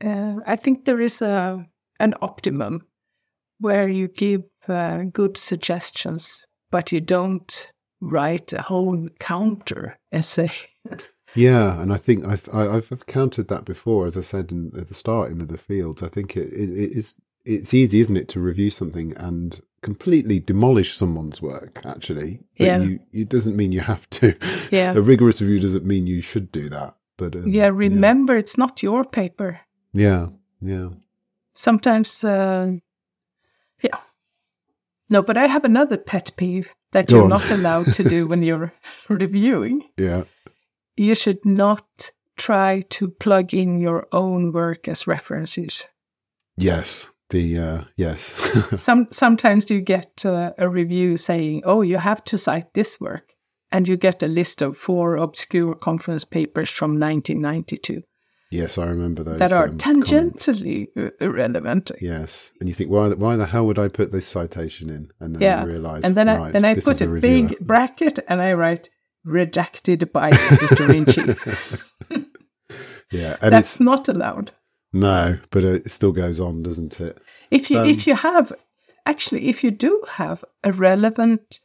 [0.04, 1.65] uh, I think there is a
[2.00, 2.86] an optimum
[3.60, 10.52] where you give uh, good suggestions, but you don't write a whole counter essay.
[11.36, 14.72] Yeah, and I think I've, I- I've I've countered that before, as I said in,
[14.76, 16.02] at the start in the fields.
[16.02, 20.93] I think it, it it's it's easy, isn't it, to review something and completely demolish
[20.93, 21.81] someone's work.
[21.86, 22.77] Actually, but Yeah.
[22.79, 24.33] you, it doesn't mean you have to.
[24.71, 24.93] Yeah.
[24.93, 26.95] a rigorous review doesn't mean you should do that.
[27.17, 29.60] But um, yeah, remember it's not your paper.
[29.93, 30.27] yeah,
[30.62, 30.89] yeah,
[31.53, 32.73] Sometimes, uh,
[33.81, 33.97] yeah.
[35.10, 37.29] No, but I have another pet peeve that Go you're on.
[37.29, 38.71] not allowed to do when you're
[39.10, 39.83] reviewing.
[39.97, 40.23] yeah,
[40.97, 45.88] You should not try to plug in your own work as references.
[46.57, 48.21] yes, the uh, yes,
[48.81, 53.33] Some sometimes you get uh, a review saying, "Oh, you have to cite this work,"
[53.71, 58.03] and you get a list of four obscure conference papers from 1992
[58.49, 61.91] yes, I remember those that are um, tangentially ir- irrelevant.
[61.99, 65.09] Yes, and you think why why the hell would I put this citation in?
[65.19, 68.19] And then Yeah, you realise, and then I right, then I put a big bracket
[68.27, 68.89] and I write
[69.25, 72.01] redacted by editor in chief.
[73.11, 74.51] yeah, and That's it's not allowed.
[74.99, 77.17] No, but it still goes on, doesn't it?
[77.51, 78.51] If you Um, if you have
[79.05, 81.60] actually if you do have a relevant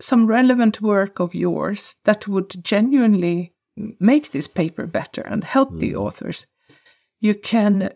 [0.00, 3.52] some relevant work of yours that would genuinely
[4.00, 5.98] make this paper better and help the Hmm.
[6.06, 6.46] authors,
[7.20, 7.90] you can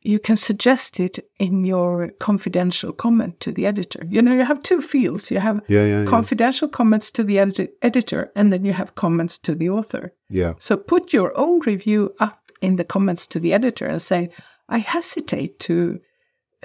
[0.00, 4.06] you can suggest it in your confidential comment to the editor.
[4.08, 5.30] You know, you have two fields.
[5.30, 6.10] You have Yeah, yeah, yeah.
[6.10, 10.12] confidential comments to the edit- editor, and then you have comments to the author.
[10.30, 10.54] yeah.
[10.58, 14.30] So put your own review up in the comments to the editor and say,
[14.68, 16.00] I hesitate to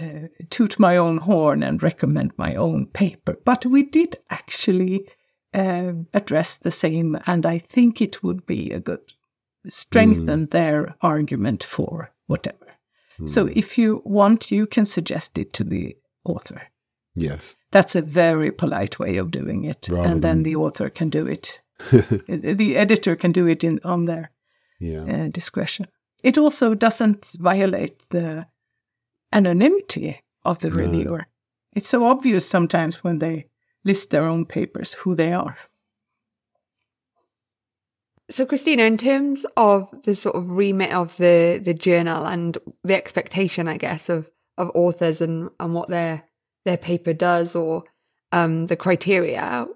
[0.01, 5.07] uh, toot my own horn and recommend my own paper, but we did actually
[5.55, 9.13] um address the same, and I think it would be a good
[9.67, 12.57] strengthen their argument for whatever.
[13.25, 16.63] So if you want, you can suggest it to the author.
[17.15, 17.55] Yes.
[17.71, 21.09] That's a very polite way of doing it, Rather and then than- the author can
[21.09, 21.61] do it
[22.27, 24.31] the editor can do it in on their
[24.79, 25.03] yeah.
[25.03, 25.87] uh, discretion.
[26.23, 28.47] It also doesn't violate the
[29.31, 30.75] anonymity of the No.
[30.75, 31.25] reviewer.
[31.73, 33.47] It's so obvious sometimes when they
[33.83, 35.57] list their own papers who they are.
[38.29, 42.95] So, Kristina, in terms of the sort of remit of the, the journal and the
[42.95, 46.23] expectation, I guess, of, of authors and, and what their
[46.65, 47.83] their paper does or
[48.31, 49.67] um, the criteria,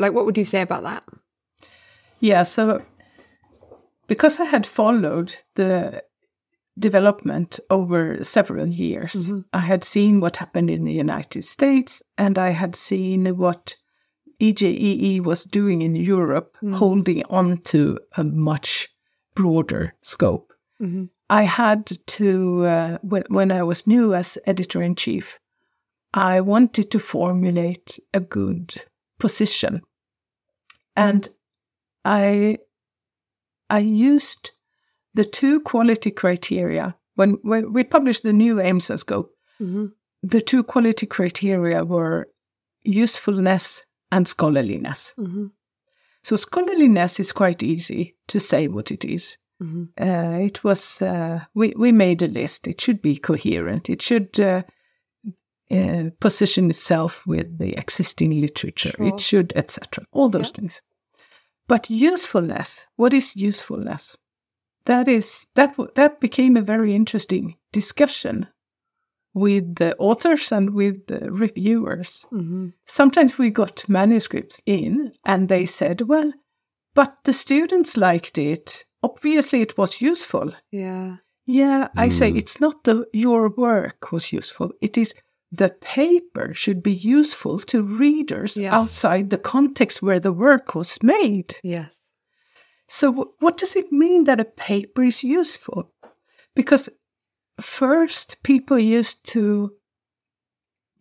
[0.00, 1.04] like what would you say about that?
[2.18, 2.84] Yeah, so
[4.06, 6.02] because I had followed the
[6.78, 9.44] development over several years, Mhm.
[9.52, 13.76] I had seen what happened in the United States and I had seen what
[14.40, 16.74] EJEE was doing in Europe, Mm.
[16.74, 18.88] holding on to a much
[19.34, 20.52] broader scope.
[20.80, 21.04] Mm-hmm.
[21.30, 25.38] I had to, uh, when, when I was new as editor in chief,
[26.14, 28.74] I wanted to formulate a good
[29.18, 29.82] position.
[30.96, 31.28] And
[32.04, 32.58] I,
[33.72, 34.50] I used
[35.14, 36.94] the two quality criteria.
[37.14, 39.30] When, when we published the new aims and scope,
[39.60, 39.86] Mm-hmm.
[40.22, 42.26] the two quality criteria were
[42.82, 45.14] usefulness and scholarliness.
[45.18, 45.46] Mm-hmm.
[46.24, 49.38] So, scholarliness is quite easy to say what it is.
[49.62, 49.84] Mm-hmm.
[50.00, 52.66] Uh, it was uh, we we made a list.
[52.66, 53.88] It should be coherent.
[53.88, 54.62] It should uh,
[55.70, 58.90] uh, position itself with the existing literature.
[58.96, 59.06] Sure.
[59.06, 60.04] It should, etc.
[60.12, 60.52] All those Yeah.
[60.60, 60.82] things.
[61.72, 62.86] But usefulness.
[62.96, 64.14] What is usefulness?
[64.84, 68.46] That is that that became a very interesting discussion
[69.32, 72.26] with the authors and with the reviewers.
[72.30, 72.68] Mm-hmm.
[72.84, 76.30] Sometimes we got manuscripts in, and they said, "Well,
[76.94, 78.84] but the students liked it.
[79.02, 81.16] Obviously, it was useful." Yeah.
[81.46, 82.36] Yeah, I say Hmm.
[82.36, 84.72] it's not the your work was useful.
[84.82, 85.14] It is
[85.52, 88.72] the paper should be useful to readers Yes.
[88.72, 91.54] outside the context where the work was made.
[91.62, 92.00] Yes.
[92.88, 95.92] So, wh- what does it mean that a paper is useful?
[96.56, 96.88] Because
[97.60, 99.72] first, people used to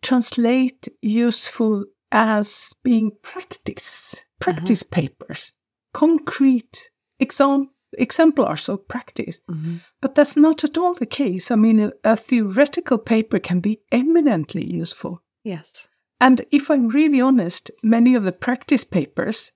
[0.01, 4.51] translate useful as being practice, mm-hmm.
[4.51, 5.53] practice papers,
[5.93, 9.41] concrete exam- exemplars of practice.
[9.49, 9.77] Mm-hmm.
[10.01, 11.51] But that's not at all the case.
[11.51, 15.21] I mean, a, a theoretical paper can be eminently useful.
[15.43, 15.87] Yes.
[16.19, 19.51] And if I'm really honest, many of the practice papers,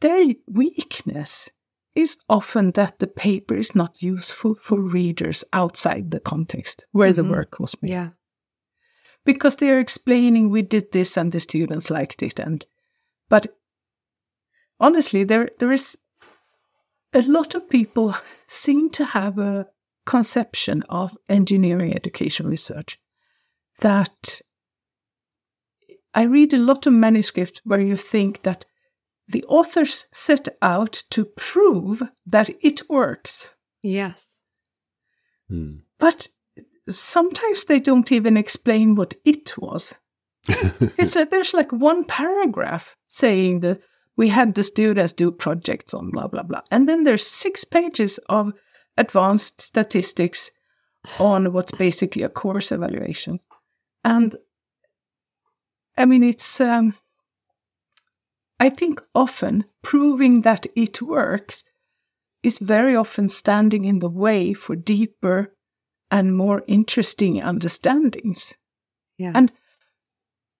[0.00, 1.50] their weakness
[1.94, 7.16] is often that the paper is not useful for readers outside the context where Mhm.
[7.16, 7.90] the work was made.
[7.90, 8.10] Yeah.
[9.24, 12.64] Because they are explaining we did this and the students liked it and
[13.28, 13.58] but
[14.78, 15.98] honestly there there is
[17.12, 18.14] a lot of people
[18.46, 19.66] seem to have a
[20.06, 22.98] conception of engineering education research
[23.80, 24.40] that
[26.14, 28.64] I read a lot of manuscripts where you think that
[29.28, 34.26] the authors set out to prove that it works, Yes.
[35.48, 35.78] Hmm.
[35.98, 36.28] but
[36.88, 39.94] sometimes they don't even explain what it was.
[40.98, 43.80] It's a, there's like one paragraph saying that
[44.20, 48.20] we had the students do projects on blah blah blah, and then there's six pages
[48.28, 48.52] of
[48.98, 50.50] advanced statistics
[51.18, 53.40] on what's basically a course evaluation,
[54.04, 54.36] and
[55.96, 56.60] I mean it's.
[56.60, 56.94] Um,
[58.60, 61.64] I think often proving that it works
[62.42, 65.56] is very often standing in the way for deeper
[66.10, 68.52] and more interesting understandings
[69.16, 69.32] Yeah.
[69.34, 69.50] And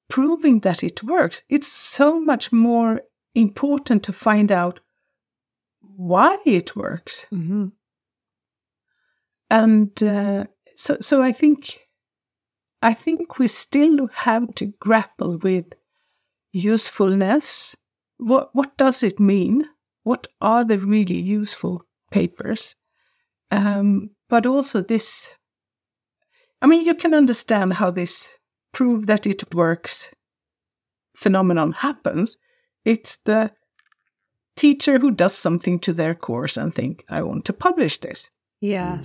[0.09, 3.03] proving that it works, it's so much more
[3.35, 4.81] important to find out
[5.81, 7.27] why it works.
[7.33, 7.66] mm-hmm.
[9.51, 10.45] And uh,
[10.77, 11.81] so, so I think,
[12.83, 15.66] I think we still have to grapple with
[16.53, 17.77] usefulness.
[18.19, 19.69] What what does it mean?
[20.05, 22.77] What are the really useful papers?
[23.51, 25.37] Um, but also this.
[26.62, 28.31] I mean, you can understand how this
[28.73, 30.11] prove that it works
[31.16, 32.37] phenomenon happens.
[32.85, 33.53] It's the
[34.57, 38.31] teacher who does something to their course and think, I want to publish this.
[38.61, 38.99] Yeah.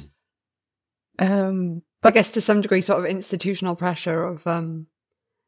[1.20, 4.88] Um, I guess to some degree, sort of institutional pressure of, um,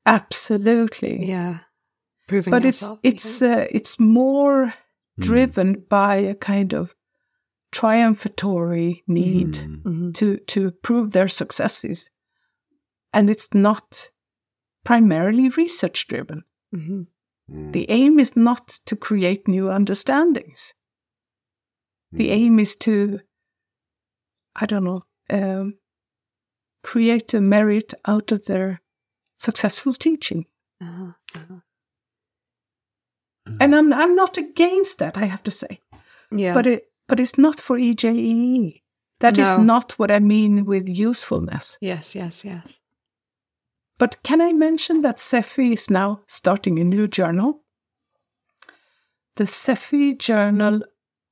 [0.05, 1.25] absolutely.
[1.25, 1.59] yeah,
[2.28, 4.73] proving but it's yourself, I it's uh, it's more
[5.17, 5.21] Hmm.
[5.23, 6.93] driven by a kind of
[7.71, 9.75] triumphatory need Hmm.
[9.86, 10.13] Mhm.
[10.15, 12.09] to to prove their successes,
[13.13, 14.09] and it's not
[14.86, 16.43] primarily research driven.
[16.73, 17.07] Mhm.
[17.49, 17.71] Hmm.
[17.71, 20.73] The aim is not to create new understandings.
[22.11, 22.33] The Hmm.
[22.33, 23.19] aim is to,
[24.55, 25.77] I don't know, um,
[26.83, 28.81] create a merit out of their
[29.37, 30.45] successful teaching.
[30.81, 31.59] Uh-huh, uh-huh.
[33.59, 35.79] And I'm I'm not against that, I have to say.
[36.31, 36.53] Yeah.
[36.53, 38.81] But it but it's not for EJEE.
[39.19, 39.63] That is No.
[39.63, 41.77] not what I mean with usefulness.
[41.81, 42.79] yes, yes, yes.
[43.99, 47.63] But can I mention that SEFI is now starting a new journal?
[49.37, 50.81] The SEFI Journal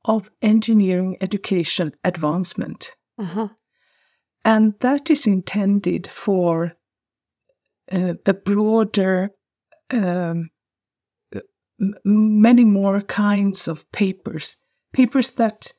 [0.06, 2.96] of Engineering Education Advancement.
[3.18, 3.50] Uh-huh.
[4.44, 6.74] And that is intended for
[7.92, 9.32] uh, a broader,
[9.92, 10.50] um,
[12.04, 14.58] many more kinds of papers,
[14.94, 15.72] papers that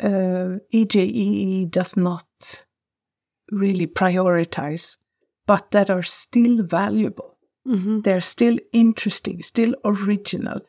[0.00, 2.26] uh, EJEE does not
[3.50, 4.96] really prioritize,
[5.48, 7.38] but that are still valuable.
[7.66, 8.00] Mm-hmm.
[8.02, 10.60] They're still interesting, still original.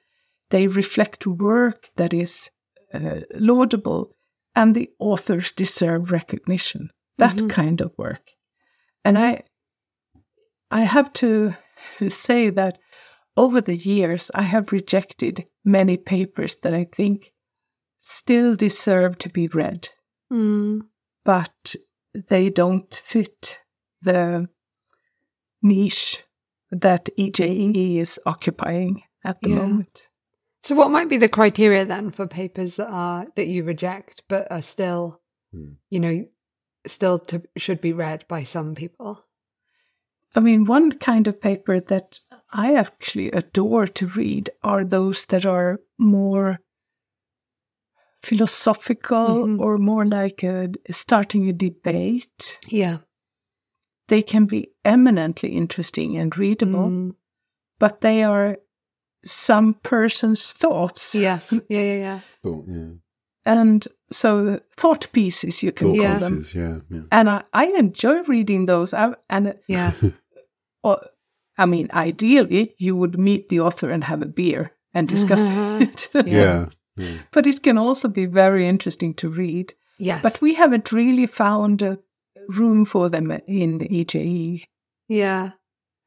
[0.50, 2.50] They reflect work that is
[2.94, 4.16] uh, laudable,
[4.56, 6.90] and the authors deserve recognition.
[7.18, 7.50] That Mhm.
[7.50, 8.32] kind of work.
[9.06, 9.44] And I,
[10.72, 11.54] I have to
[12.10, 12.80] say that
[13.38, 17.32] over the years, I have rejected many papers that I think
[18.02, 19.90] still deserve to be read,
[20.32, 20.82] Mm.
[21.26, 21.76] but
[22.30, 23.60] they don't fit
[24.02, 24.48] the
[25.62, 26.24] niche
[26.72, 29.55] that EJE is occupying at the Yeah.
[29.55, 30.07] moment.
[30.64, 34.51] So what might be the criteria then for papers that are that you reject but
[34.51, 35.74] are still Hmm.
[35.89, 36.26] you know
[36.86, 39.26] still to should be read by some people?
[40.36, 42.20] I mean, one kind of paper that
[42.51, 46.60] I actually adore to read are those that are more
[48.22, 49.60] philosophical Mhm.
[49.60, 52.60] or more like a, starting a debate.
[52.68, 52.97] Yeah.
[54.10, 57.16] They can be eminently interesting and readable, Mm.
[57.80, 58.57] but they are
[59.26, 61.16] some person's thoughts.
[61.16, 61.53] Yes.
[61.70, 62.20] Yeah, yeah, yeah.
[62.43, 62.89] Thought, yeah.
[63.45, 66.18] And so thought pieces, you can Thought call Yeah.
[66.20, 66.38] them.
[66.38, 66.80] pieces, yeah.
[66.89, 67.03] yeah.
[67.12, 68.93] And I, I enjoy reading those.
[68.93, 69.91] I, and Yeah.
[70.84, 70.99] or,
[71.57, 75.47] I mean, ideally, you would meet the author and have a beer and discuss
[75.82, 76.10] it.
[76.14, 76.24] Yeah.
[76.26, 76.66] Yeah.
[76.97, 77.18] yeah.
[77.32, 79.74] but it can also be very interesting to read.
[79.99, 80.22] Yes.
[80.24, 81.97] But we haven't really found a
[82.58, 84.64] room for them in EJE.
[85.08, 85.52] yeah.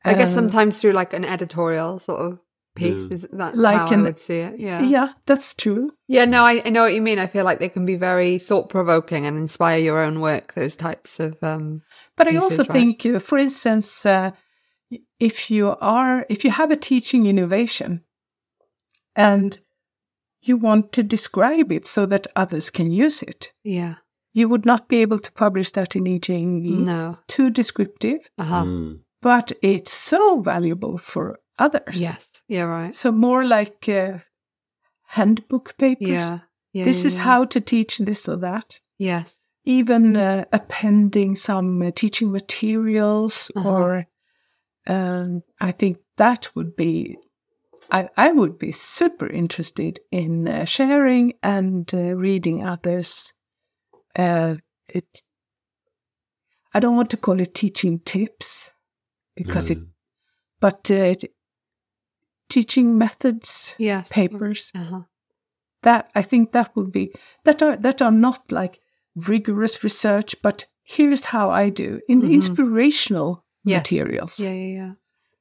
[0.05, 2.41] I guess Uh, sometimes through like an editorial sort of
[2.75, 3.15] piece Yeah.
[3.15, 4.59] is that's Like how I would see it.
[4.59, 4.83] Yeah.
[4.83, 5.93] Yeah, that's true.
[6.09, 7.21] Yeah, no, I, I know what you mean.
[7.21, 10.75] I feel like they can be very thought provoking and inspire your own work, those
[10.75, 11.83] types of um
[12.17, 12.73] But I also right?
[12.73, 14.33] think, uh, for instance, uh,
[15.21, 18.03] if you are if you have a teaching innovation
[19.15, 19.59] and
[20.41, 23.95] you want to describe it so that others can use it, yeah.
[24.33, 26.63] You would not be able to publish that in EJE.
[26.87, 27.17] No.
[27.29, 28.65] Too descriptive, Uh-huh.
[28.65, 29.01] Mm.
[29.21, 31.97] but it's so valuable for others.
[32.01, 32.31] Yes.
[32.49, 32.97] Yeah, right.
[32.97, 34.19] So more like uh,
[35.07, 36.09] handbook papers.
[36.09, 36.39] Yeah.
[36.73, 36.85] Yeah.
[36.87, 37.25] this yeah, is yeah.
[37.25, 38.81] how to teach this or that.
[38.99, 39.37] Yes.
[39.65, 43.71] Even uh, appending some uh, teaching materials, Uh-huh.
[43.71, 44.07] or
[44.87, 47.17] um, I think that would be.
[47.91, 53.35] I, I would be super interested in uh, sharing and uh, reading others.
[54.19, 54.57] Uh,
[54.89, 55.23] it.
[56.75, 58.71] I don't want to call it teaching tips
[59.37, 59.89] because it, Mm.
[60.61, 61.25] but uh, it,
[62.49, 64.09] teaching methods Yes.
[64.11, 65.03] papers Uh-huh.
[65.83, 67.13] that I think that would be
[67.45, 68.81] that are that are not like
[69.15, 72.31] rigorous research, but here's how I do in Mhm.
[72.33, 73.81] inspirational Yes.
[73.91, 74.39] materials.
[74.39, 74.93] Yeah, yeah, yeah.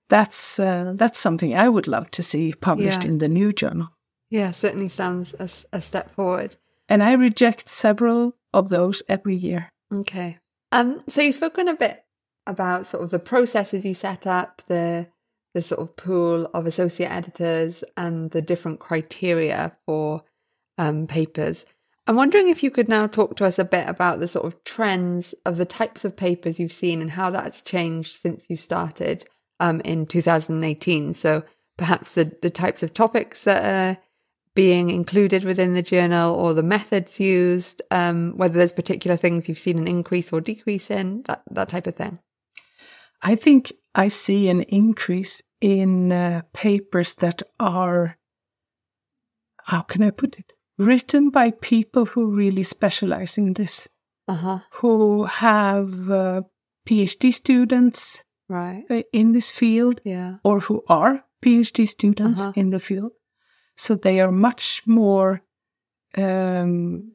[0.10, 3.12] That's uh, that's something I would love to see published Yeah.
[3.12, 3.88] in the new journal.
[4.30, 5.34] Yeah, certainly sounds
[5.74, 6.56] a step forward.
[6.90, 9.70] And I reject several of those every year.
[9.94, 10.38] Okay.
[10.72, 12.04] Um, so you've spoken a bit
[12.48, 15.08] about sort of the processes you set up, the
[15.54, 20.24] the sort of pool of associate editors and the different criteria for
[20.78, 21.66] um, papers.
[22.08, 24.64] I'm wondering if you could now talk to us a bit about the sort of
[24.64, 29.26] trends of the types of papers you've seen and how that's changed since you started
[29.60, 31.14] um, in 2018.
[31.14, 31.44] So
[31.78, 34.02] perhaps the, the types of topics that are
[34.54, 39.58] being included within the journal or the methods used, um, whether there's particular things you've
[39.60, 42.20] seen an increase or decrease in, that, that type of thing.
[43.22, 48.18] I think I see an increase in uh, papers that are,
[49.66, 53.88] how can I put it, written by people who really specialize in this,
[54.28, 54.60] Uh huh.
[54.74, 56.42] who have uh,
[56.88, 58.84] PhD students Right.
[59.14, 60.38] in this field Yeah.
[60.44, 62.54] or who are PhD students Uh-huh.
[62.56, 63.12] in the field.
[63.78, 65.42] So they are much more
[66.18, 67.12] um,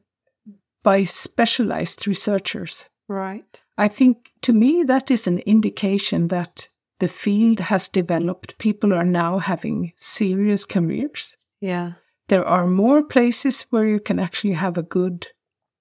[0.83, 2.89] by specialized researchers.
[3.07, 3.63] Right.
[3.77, 6.67] I think to me that is an indication that
[6.99, 8.57] the field has developed.
[8.57, 11.37] People are now having serious careers.
[11.61, 11.91] Yeah.
[12.27, 15.27] There are more places where you can actually have a good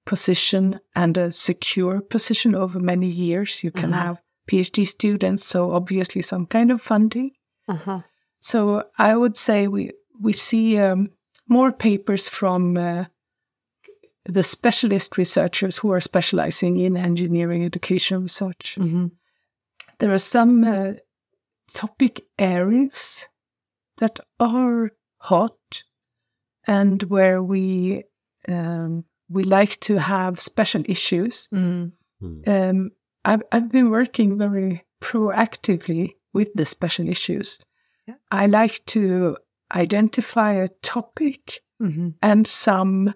[0.05, 3.64] position and a secure position over many years.
[3.64, 4.03] You can Uh-huh.
[4.07, 7.33] have PhD students, so obviously some kind of funding.
[7.68, 8.01] Uh huh.
[8.41, 11.10] So I would say we we see um,
[11.48, 13.04] more papers from uh,
[14.24, 18.76] the specialist researchers who are specializing in engineering education research.
[18.78, 19.06] Mm-hmm.
[19.98, 20.92] There are some uh,
[21.72, 23.26] topic areas
[23.98, 25.82] that are hot
[26.66, 28.04] and where we
[28.48, 31.48] um, we like to have special issues.
[31.52, 31.92] Mm.
[32.46, 32.90] Um,
[33.24, 37.58] I've, I've been working very proactively with the special issues.
[38.06, 38.14] Yeah.
[38.30, 39.36] I like to
[39.74, 42.08] identify a topic Mm-hmm.
[42.22, 43.12] and some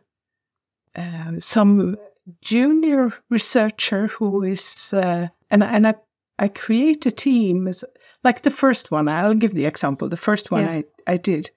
[0.95, 1.97] uh, some
[2.43, 5.95] junior researcher who is uh, and and I
[6.39, 7.85] I create a team as
[8.23, 9.09] like the first one.
[9.09, 10.09] I'll give the example.
[10.11, 10.71] The first one Yeah.
[10.73, 11.51] I I did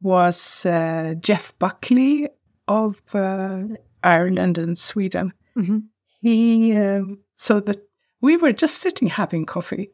[0.00, 2.28] was uh, Jeff Buckley
[2.66, 3.62] of uh,
[4.02, 5.32] Ireland and Sweden.
[5.56, 5.78] Mm-hmm.
[6.22, 7.78] He um, so that
[8.20, 9.90] we were just sitting having coffee.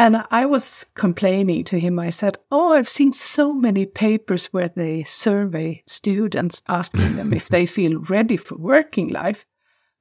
[0.00, 1.98] And I was complaining to him.
[1.98, 7.50] I said, Oh, I've seen so many papers where they survey students asking them if
[7.50, 9.44] they feel ready for working life.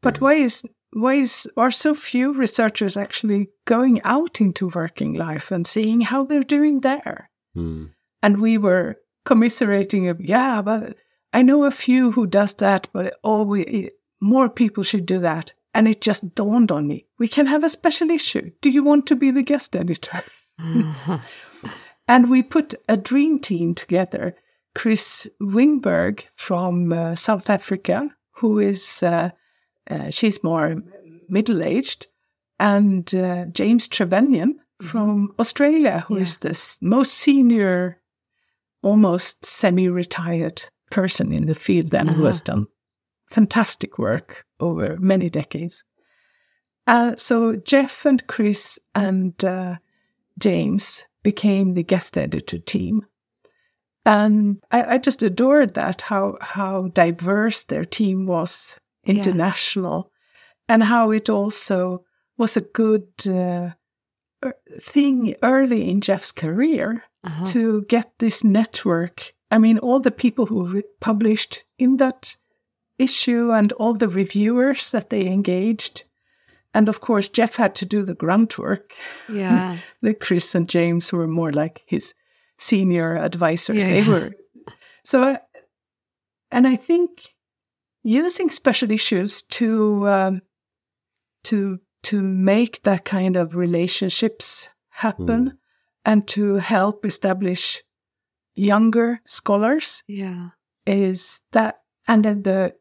[0.01, 5.51] But why is why is are so few researchers actually going out into working life
[5.51, 7.29] and seeing how they're doing there?
[7.57, 7.89] Mm.
[8.23, 8.95] And we were
[9.25, 10.95] commiserating of, yeah, but
[11.33, 13.91] I know a few who does that, but oh, we,
[14.21, 15.51] more people should do that.
[15.73, 18.51] And it just dawned on me, we can have a special issue.
[18.61, 20.21] Do you want to be the guest editor?
[22.07, 24.35] And we put a dream team together.
[24.73, 29.29] Chris Winberg from uh, South Africa, who is, uh,
[29.91, 30.81] uh, she's more
[31.27, 32.07] middle aged,
[32.59, 36.49] and uh, James Trevelyan from Australia, who is Yeah.
[36.49, 38.01] the most senior,
[38.81, 42.65] almost semi retired person in the field and who has done
[43.31, 45.83] fantastic work over many decades.
[46.87, 49.75] Uh, so Jeff and Chris and uh,
[50.39, 53.05] James became the guest editor team.
[54.05, 59.15] And I, I just adored that, how, how diverse their team was, Yeah.
[59.15, 60.11] international,
[60.67, 62.03] and how it also
[62.37, 63.69] was a good uh,
[64.43, 67.45] er- thing early in Jeff's career Uh-huh.
[67.47, 69.33] to get this network.
[69.51, 72.37] I mean, all the people who published in that
[72.99, 76.03] issue and all the reviewers that they engaged.
[76.73, 78.93] And of course, Jeff had to do the grunt work.
[79.27, 79.77] Yeah.
[80.01, 82.13] The Chris and James were more like his
[82.57, 83.77] senior advisors.
[83.77, 84.09] Yeah, they yeah.
[84.09, 84.31] were.
[85.03, 85.37] So, uh,
[86.51, 87.33] and I think
[88.03, 90.41] using special issues to um,
[91.45, 95.57] to to make that kind of relationships happen
[96.05, 97.83] and to help establish
[98.55, 100.49] younger scholars Yeah.
[100.85, 102.73] is that and then the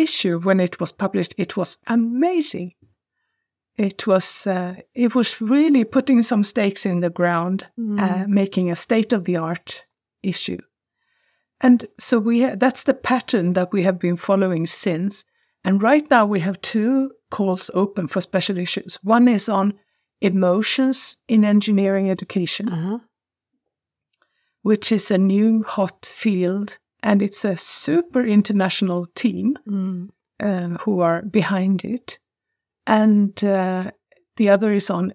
[0.00, 2.72] issue when it was published it was amazing.
[3.76, 8.76] It was uh, it was really putting some stakes in the ground uh, making a
[8.76, 9.86] state of the art
[10.22, 10.58] issue.
[11.60, 15.24] And so we ha- that's the pattern that we have been following since.
[15.64, 18.98] And right now we have two calls open for special issues.
[19.02, 19.74] One is on
[20.20, 22.98] emotions in engineering education Uh-huh.
[24.62, 30.08] which is a new hot field and it's a super international team Mm.
[30.40, 32.18] um, who are behind it
[32.86, 33.90] and uh,
[34.36, 35.12] the other is on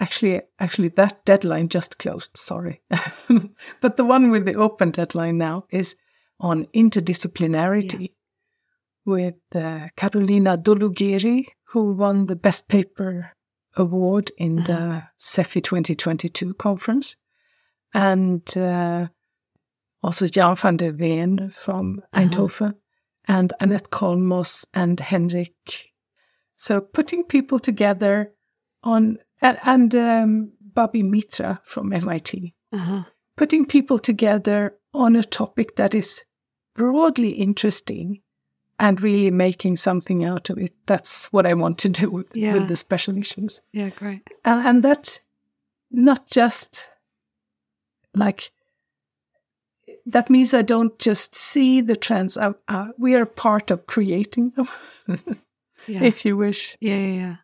[0.00, 2.80] actually actually that deadline just closed sorry
[3.80, 5.96] but the one with the open deadline now is
[6.40, 8.10] on interdisciplinarity Yes.
[9.06, 13.32] with uh, Karolina Doulougeri, who won the Best Paper
[13.76, 17.16] Award in the SEFI 2022 conference,
[17.94, 19.06] and uh,
[20.06, 22.74] also Jan van der Veen from Eindhoven,
[23.28, 25.92] and Anette Kolmos and Henrik.
[26.56, 28.32] So putting people together
[28.82, 33.02] on, and, and um, Bobby Mitra from MIT Uh-huh.
[33.36, 36.24] putting people together on a topic that is
[36.74, 38.22] broadly interesting
[38.78, 40.72] and really making something out of it.
[40.86, 42.54] That's what I want to do with, Yeah.
[42.54, 43.60] with the special issues.
[43.72, 44.30] Yeah, great.
[44.44, 45.20] And, and that
[45.90, 46.86] not just
[48.14, 48.50] like,
[50.06, 52.36] that means I don't just see the trends.
[52.38, 54.68] I, uh, we are part of creating them,
[55.88, 56.04] Yeah.
[56.04, 56.76] if you wish.
[56.80, 57.36] yeah, yeah, yeah.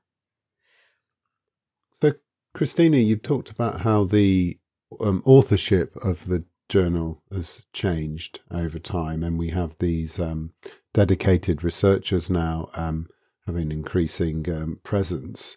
[2.00, 2.12] So,
[2.56, 4.58] Kristina, you've talked about how the
[5.00, 10.52] um, authorship of the journal has changed over time, and we have these um,
[10.92, 13.08] dedicated researchers now um,
[13.46, 15.56] having increasing um, presence.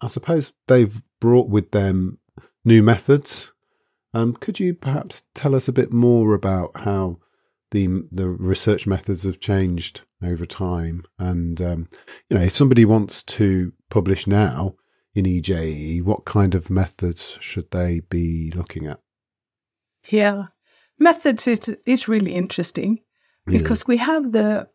[0.00, 2.18] I suppose they've brought with them
[2.64, 3.52] new methods.
[4.12, 7.18] Um, could you perhaps tell us a bit more about how
[7.70, 11.04] the the research methods have changed over time?
[11.18, 11.88] And um,
[12.28, 14.74] you know, if somebody wants to publish now
[15.14, 19.00] in EJE, what kind of methods should they be looking at?
[20.08, 20.46] Yeah.
[20.98, 22.98] methods is, is really interesting
[23.48, 23.58] Yeah.
[23.58, 24.68] because we have the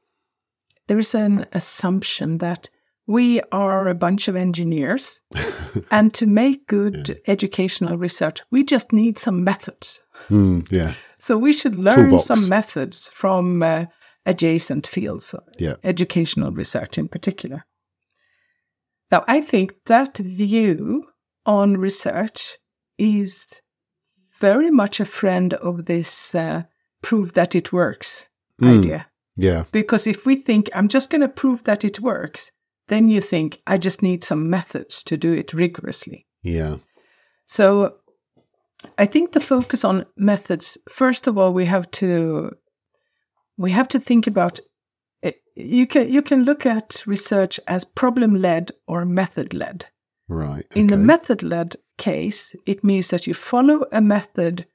[0.87, 2.69] there is an assumption that
[3.07, 5.19] we are a bunch of engineers
[5.91, 10.93] and to make good educational research we just need some methods Mm, yeah.
[11.19, 12.25] so we should learn Toolbox.
[12.25, 13.85] some methods from uh,
[14.25, 15.75] adjacent fields Yeah.
[15.83, 17.65] educational research in particular
[19.11, 21.05] now i think that view
[21.45, 22.57] on research
[22.97, 23.45] is
[24.39, 26.63] very much a friend of this uh,
[27.01, 28.27] prove that it works
[28.61, 28.79] Mm.
[28.79, 29.05] idea
[29.37, 29.63] Yeah.
[29.73, 32.51] because if we think, I'm just going to prove that it works,
[32.87, 36.27] then you think, I just need some methods to do it rigorously.
[36.43, 36.77] Yeah.
[37.45, 37.95] So
[38.97, 42.51] I think the focus on methods, first of all, we have to
[43.57, 44.59] we have to think about
[45.23, 49.85] eh, you can you can look at research as problem led or method led.
[50.27, 50.65] Right.
[50.75, 54.65] In the method led case, it means that you follow a method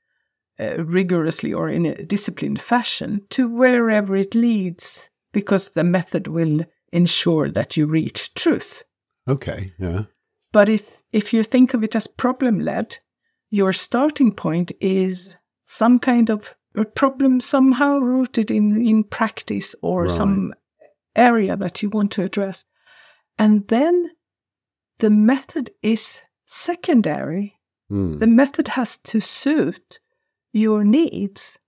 [0.61, 6.65] uh, rigorously or in a disciplined fashion to wherever it leads, because the method will
[6.93, 8.83] ensure that you reach truth.
[9.29, 9.73] Okay.
[9.79, 10.05] Yeah.
[10.53, 10.83] But if,
[11.13, 12.99] if you think of it as problem led,
[13.51, 20.03] your starting point is some kind of a problem somehow rooted in, in practice or
[20.03, 20.11] Right.
[20.11, 20.55] some
[21.17, 22.65] area that you want to address.
[23.39, 24.11] And then
[24.99, 27.59] the method is secondary.
[27.91, 28.19] Mm.
[28.21, 29.99] The method has to suit
[30.53, 31.59] your needs.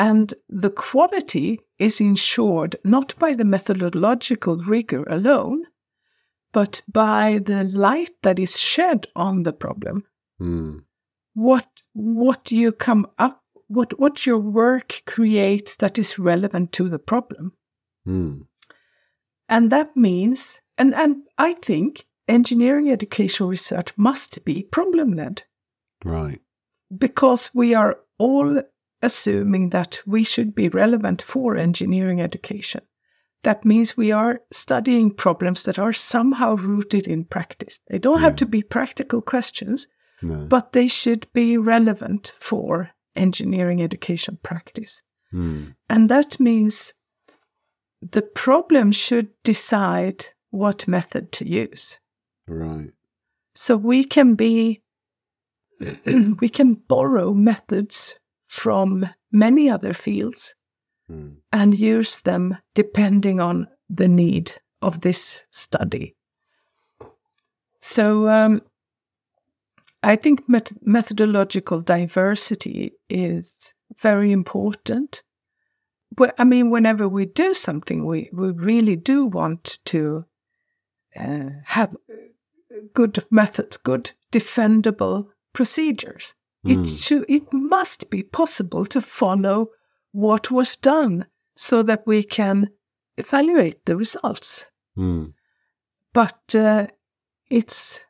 [0.00, 5.64] And the quality is ensured not by the methodological rigor alone,
[6.52, 10.04] but by the light that is shed on the problem.
[10.40, 10.84] Mm.
[11.34, 16.98] What what you come up what what your work creates that is relevant to the
[16.98, 17.52] problem.
[18.08, 18.46] Mm.
[19.50, 25.42] And that means and, and I think engineering educational research must be problem led.
[26.06, 26.40] Right.
[26.96, 28.62] because we are all
[29.02, 32.82] assuming that we should be relevant for engineering education.
[33.42, 37.80] That means we are studying problems that are somehow rooted in practice.
[37.88, 39.86] They don't have to be practical questions,
[40.20, 40.44] No.
[40.44, 45.02] but they should be relevant for engineering education practice.
[45.32, 45.74] Mm.
[45.88, 46.92] And that means
[48.02, 51.98] the problem should decide what method to use.
[52.46, 52.90] Right.
[53.54, 54.82] So we can be,
[56.40, 58.19] we can borrow methods
[58.50, 60.54] from many other fields
[61.08, 61.38] Mm.
[61.52, 66.14] and use them depending on the need of this study.
[67.80, 68.62] So um,
[70.04, 75.24] I think met- methodological diversity is very important.
[76.14, 80.24] But I mean, whenever we do something, we, we really do want to
[81.16, 81.96] uh, have
[82.94, 86.34] good methods, good defendable procedures.
[86.64, 87.02] It Mm.
[87.02, 89.68] should, it must be possible to follow
[90.12, 92.68] what was done so that we can
[93.16, 94.66] evaluate the results.
[94.96, 95.32] Mm.
[96.12, 96.88] But uh,
[97.50, 98.00] it's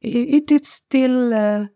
[0.00, 1.66] it, it is still uh,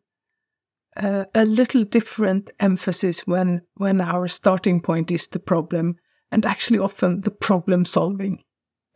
[0.96, 5.96] uh, a little different emphasis when when our starting point is the problem,
[6.30, 8.42] and actually often the problem solving,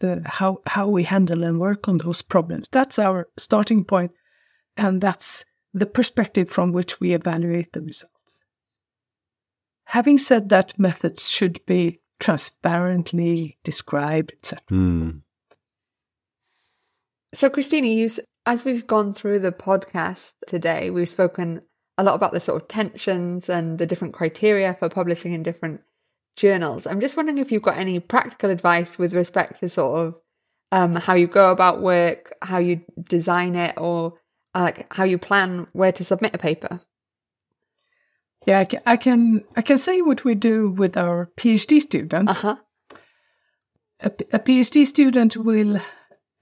[0.01, 2.67] the how how we handle and work on those problems.
[2.73, 4.13] That's our starting point,
[4.77, 8.43] and that's the perspective from which we evaluate the results.
[9.85, 14.63] Having said that, methods should be transparently described, etc.
[14.71, 15.23] Mm.
[17.33, 18.09] So, Kristina, you,
[18.47, 21.63] as we've gone through the podcast today, we've spoken
[21.99, 25.83] a lot about the sort of tensions and the different criteria for publishing in different
[26.37, 26.87] journals.
[26.87, 30.21] I'm just wondering if you've got any practical advice with respect to sort of
[30.73, 34.15] um, how you go about work, how you design it, or
[34.55, 36.79] like how you plan where to submit a paper.
[38.47, 41.81] Yeah, I can, I can I can say what we do with our PhD Uh
[41.81, 42.41] students.
[42.41, 42.57] huh.
[44.03, 45.79] A, a PhD student will,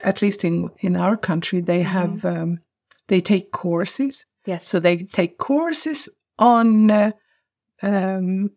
[0.00, 1.88] at least in in our country, they Mm-hmm.
[1.98, 2.58] have um,
[3.08, 4.24] they take courses.
[4.46, 4.68] Yes.
[4.68, 7.10] So they take courses on uh,
[7.82, 8.50] um,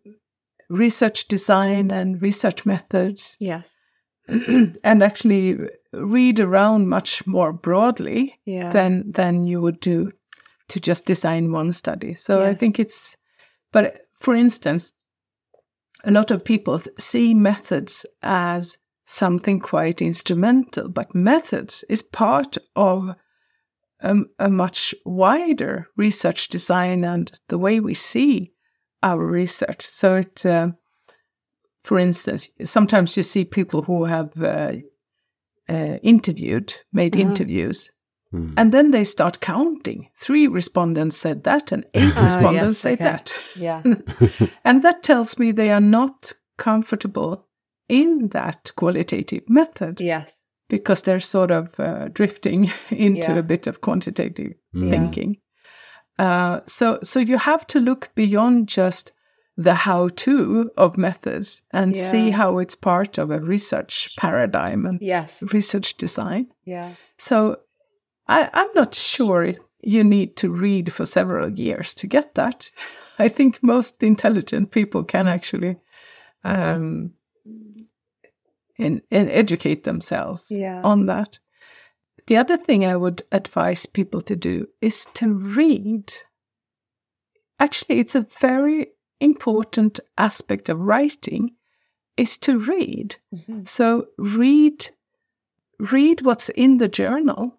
[0.70, 3.74] research design and research methods, yes.
[4.28, 5.58] and actually
[5.92, 8.72] read around much more broadly Yeah.
[8.72, 10.12] than than you would do
[10.68, 12.14] to just design one study.
[12.14, 13.16] So I think it's,
[13.72, 14.92] but for instance,
[16.04, 22.56] a lot of people th- see methods as something quite instrumental, but methods is part
[22.74, 23.14] of
[24.00, 28.52] a, a much wider research design and the way we see
[29.02, 29.86] our research.
[29.88, 30.68] So it, uh,
[31.84, 34.72] for instance, sometimes you see people who have uh,
[35.70, 37.28] uh, interviewed, made Uh-huh.
[37.30, 37.90] interviews,
[38.34, 38.54] Mm.
[38.56, 40.08] And then they start counting.
[40.16, 43.04] Three respondents said that, and eight Ah, respondents yes, say okay.
[43.04, 43.52] that.
[43.56, 43.82] Yeah.
[44.64, 47.46] And that tells me they are not comfortable
[47.88, 50.40] in that qualitative method yes.
[50.68, 53.38] because they're sort of uh, drifting into Yeah.
[53.38, 54.90] a bit of quantitative Mm.
[54.90, 55.36] thinking.
[56.18, 59.12] Uh, so, so you have to look beyond just
[59.56, 65.42] the how-to of methods and see how it's part of a research paradigm and Yes.
[65.52, 66.46] research design.
[66.64, 66.94] Yeah.
[67.18, 67.60] So,
[68.28, 72.70] I, I'm not sure if you need to read for several years to get that.
[73.18, 75.76] I think most intelligent people can actually
[76.44, 77.12] um,
[78.78, 80.80] in, in educate themselves Yeah.
[80.82, 81.38] on that.
[82.26, 86.12] The other thing I would advise people to do is to read.
[87.58, 88.86] Actually, it's a very
[89.22, 91.54] important aspect of writing
[92.16, 93.16] is to read.
[93.34, 93.68] Mhm.
[93.68, 94.86] So read
[95.92, 97.58] read what's in the journal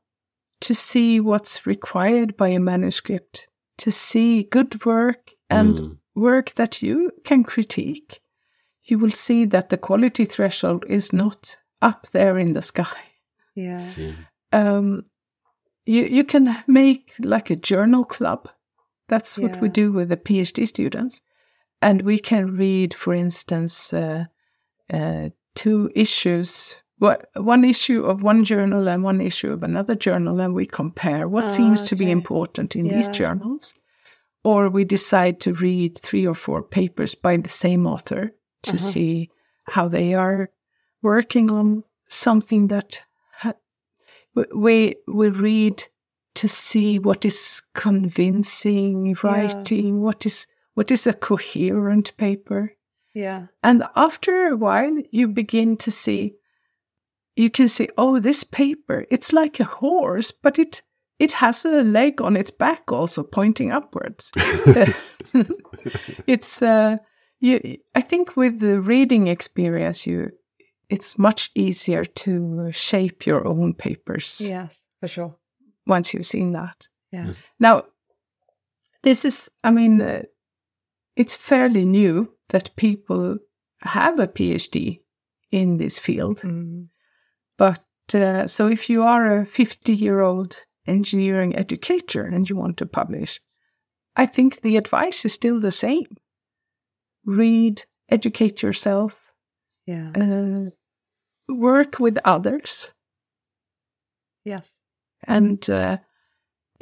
[0.61, 3.47] to see what's required by a manuscript,
[3.77, 5.97] to see good work and Mm.
[6.15, 8.21] work that you can critique.
[8.85, 12.97] You will see that the quality threshold is not up there in the sky.
[13.55, 13.91] Yeah.
[13.97, 14.15] Yeah.
[14.53, 15.05] Um,
[15.85, 18.49] you you can make like a journal club.
[19.09, 21.21] That's what we do with the PhD students,
[21.83, 24.25] and we can read, for instance, uh,
[24.93, 26.83] uh, two issues.
[26.99, 31.27] What one issue of one journal and one issue of another journal, and we compare
[31.27, 33.73] what Ah, seems to be important in these journals.
[34.43, 38.31] Or we decide to read three or four papers by the same author
[38.63, 38.91] to Uh-huh.
[38.91, 39.29] see
[39.75, 40.49] how they are
[41.01, 43.03] working on something that
[43.41, 43.59] ha-
[44.55, 45.83] we we read
[46.35, 52.73] to see what is convincing writing, what is what is a coherent paper.
[53.13, 53.47] Yeah.
[53.61, 56.33] And after a while, you begin to see,
[57.35, 60.81] you can see, oh, this paper, it's like a horse, but it
[61.19, 64.31] it has a leg on its back also pointing upwards.
[66.27, 66.97] it's uh,
[67.39, 67.77] you.
[67.95, 70.31] I think with the reading experience, you
[70.89, 74.79] it's much easier to shape your own papers Yes.
[74.99, 75.35] For sure.
[75.87, 76.87] once you've seen that.
[77.11, 77.27] Yeah.
[77.27, 77.41] Yes.
[77.59, 77.83] Now,
[79.01, 80.23] this is, I mean, uh,
[81.15, 83.37] it's fairly new that people
[83.81, 85.01] have a PhD
[85.51, 86.39] in this field.
[86.39, 86.87] Mm.
[87.57, 87.83] But
[88.13, 92.85] uh, so if you are a 50 year old engineering educator and you want to
[92.85, 93.39] publish,
[94.15, 96.05] I think the advice is still the same
[97.25, 99.19] read, educate yourself,
[99.85, 100.11] Yeah.
[100.15, 100.69] uh,
[101.53, 102.91] work with others.
[104.43, 104.75] Yes.
[105.25, 105.97] And uh,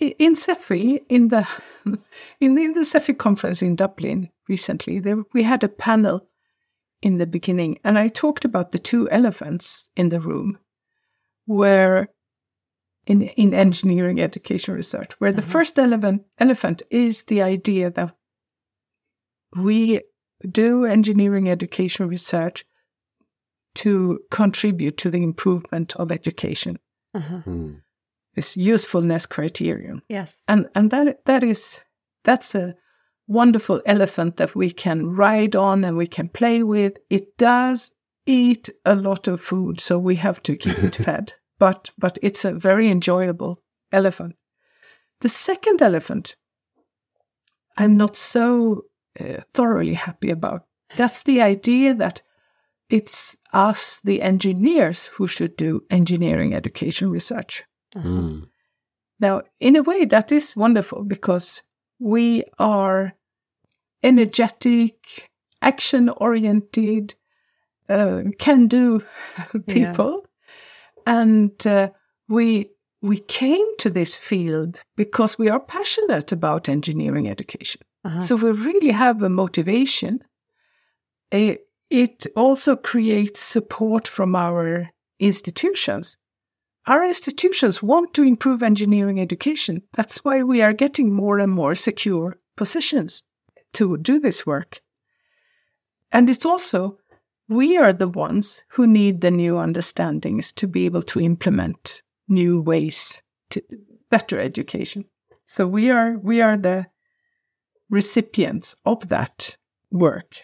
[0.01, 1.47] in SEFI, in the
[2.41, 6.27] in the, in the SEFI conference in Dublin recently, there, we had a panel
[7.01, 10.57] in the beginning, and I talked about the two elephants in the room,
[11.45, 12.09] where
[13.07, 15.51] in in engineering education research, where the Uh-huh.
[15.51, 18.15] first elephant elephant is the idea that
[19.55, 20.01] we
[20.49, 22.65] do engineering education research
[23.75, 26.77] to contribute to the improvement of education
[27.13, 27.41] Uh-huh.
[27.45, 27.81] Mm.
[28.35, 30.01] This usefulness criterion.
[30.09, 30.41] Yes.
[30.47, 31.79] and and that that is
[32.23, 32.75] that's a
[33.27, 36.97] wonderful elephant that we can ride on and we can play with.
[37.09, 37.91] It does
[38.25, 42.45] eat a lot of food so we have to keep it fed but but it's
[42.45, 43.61] a very enjoyable
[43.91, 44.35] elephant.
[45.21, 46.35] The second elephant
[47.77, 48.83] i'm not so
[49.19, 50.65] uh, thoroughly happy about.
[50.97, 52.21] That's the idea that
[52.89, 57.63] it's us the engineers who should do engineering education research
[57.95, 58.07] Uh-huh.
[58.09, 58.47] Mm.
[59.19, 61.61] now, in a way, that is wonderful because
[61.99, 63.13] we are
[64.03, 65.29] energetic,
[65.61, 67.13] action oriented,
[67.89, 69.03] uh, can do
[69.67, 70.25] people.
[71.05, 71.89] And uh,
[72.27, 72.69] we,
[73.01, 77.81] we came to this field because we are passionate about engineering education.
[78.03, 78.21] Uh-huh.
[78.21, 80.19] So we really have a motivation.
[81.31, 81.57] Eh,
[81.89, 84.89] It also creates support from our
[85.19, 86.17] institutions.
[86.87, 89.83] Our institutions want to improve engineering education.
[89.93, 93.23] That's why we are getting more and more secure positions
[93.73, 94.81] to do this work.
[96.11, 96.97] And it's also,
[97.47, 102.61] we are the ones who need the new understandings to be able to implement new
[102.61, 103.21] ways
[103.51, 103.61] to
[104.09, 105.05] better education.
[105.45, 106.87] So we are, we are the
[107.89, 109.55] recipients of that
[109.91, 110.41] work.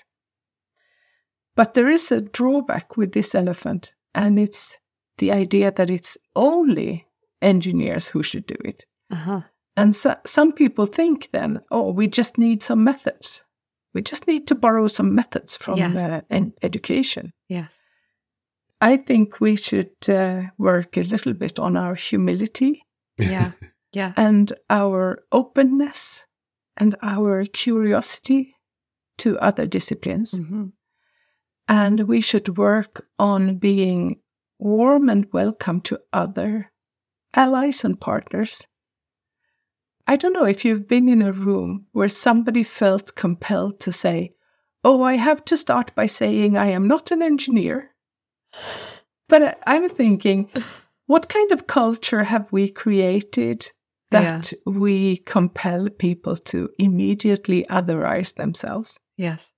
[1.55, 4.77] But there is a drawback with this elephant, and it's
[5.17, 7.05] the idea that it's only
[7.41, 8.85] engineers who should do it.
[9.11, 9.41] Uh-huh.
[9.75, 13.43] And so, some people think then, oh, we just need some methods.
[13.93, 15.95] We just need to borrow some methods from Yes.
[15.95, 17.31] uh, en- education.
[17.49, 17.79] Yes.
[18.81, 22.83] I think we should uh, work a little bit on our humility
[23.17, 23.51] Yeah.
[23.93, 24.13] Yeah.
[24.17, 26.25] and our openness
[26.75, 28.55] and our curiosity
[29.17, 30.37] to other disciplines.
[30.37, 30.65] hmm
[31.67, 34.19] And we should work on being
[34.59, 36.71] warm and welcome to other
[37.35, 38.67] allies and partners.
[40.07, 44.33] I don't know if you've been in a room where somebody felt compelled to say,
[44.83, 47.91] Oh, I have to start by saying I am not an engineer.
[49.27, 50.49] But I- I'm thinking,
[51.07, 53.69] what kind of culture have we created
[54.11, 58.97] that we compel people to immediately otherize themselves?
[59.17, 59.51] Yes.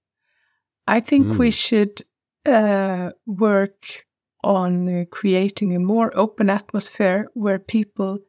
[0.88, 1.54] I think we Mm.
[1.54, 2.02] should
[2.45, 4.08] uh, work
[4.44, 8.20] on uh, creating a more open atmosphere where people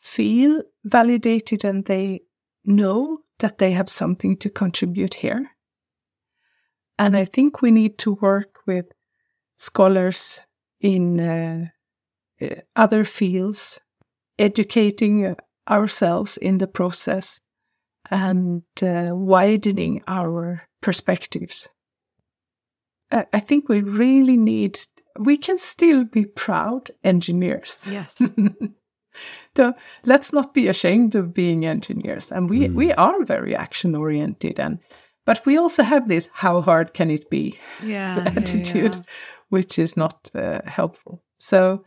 [0.00, 2.20] feel validated and they
[2.64, 5.50] know that they have something to contribute here.
[6.98, 8.86] And I think we need to work with
[9.56, 10.40] scholars
[10.80, 11.66] in uh,
[12.40, 13.80] uh, other fields,
[14.38, 15.34] educating uh,
[15.68, 17.40] ourselves in the process
[18.10, 21.68] and uh, widening our perspectives.
[23.10, 24.78] I I think we really need,
[25.18, 27.86] we can still be proud engineers.
[27.90, 28.22] Yes.
[29.56, 32.32] so let's not be ashamed of being engineers.
[32.32, 32.74] And we, Mm.
[32.74, 34.60] we are very action oriented.
[34.60, 34.78] And
[35.26, 38.16] but we also have this how hard can it be Yeah.
[38.24, 39.02] yeah, attitude, yeah.
[39.50, 41.22] which is not uh, helpful.
[41.38, 41.84] So,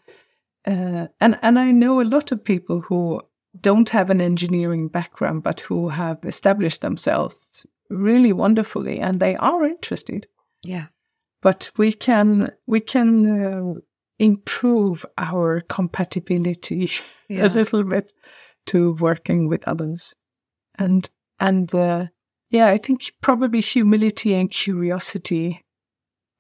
[0.67, 3.21] uh, and and I know a lot of people who
[3.61, 9.65] don't have an engineering background, but who have established themselves really wonderfully, and they are
[9.65, 10.27] interested.
[10.65, 10.85] Yeah.
[11.43, 13.73] But we can we can uh,
[14.19, 16.89] improve our compatibility
[17.29, 17.45] Yeah.
[17.45, 18.11] a little bit
[18.67, 20.15] to working with others,
[20.79, 22.05] and and uh,
[22.49, 25.59] yeah, I think probably humility and curiosity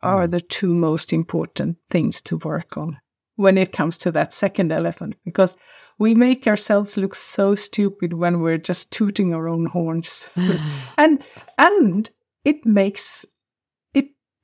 [0.01, 0.31] are Mm.
[0.31, 2.97] the two most important things to work on
[3.37, 5.55] when it comes to that second elephant because
[5.97, 10.29] we make ourselves look so stupid when we're just tooting our own horns
[10.97, 11.23] and
[11.57, 12.09] and
[12.43, 13.25] it makes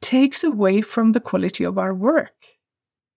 [0.01, 2.47] takes away from the quality of our work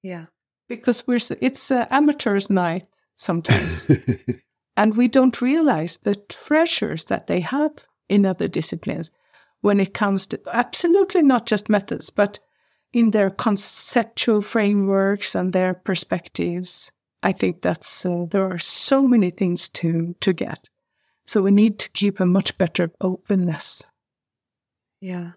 [0.02, 0.26] yeah.
[0.68, 3.90] because we're it's uh, amateurs night sometimes
[4.76, 7.72] and we don't realize the treasures that they have
[8.08, 9.10] in other disciplines
[9.62, 12.38] when it comes to absolutely not just methods, but
[12.92, 16.92] in their conceptual frameworks and their perspectives.
[17.22, 20.68] I think that's uh, there are so many things to to get.
[21.24, 23.84] So we need to keep a much better openness.
[25.00, 25.32] Yeah.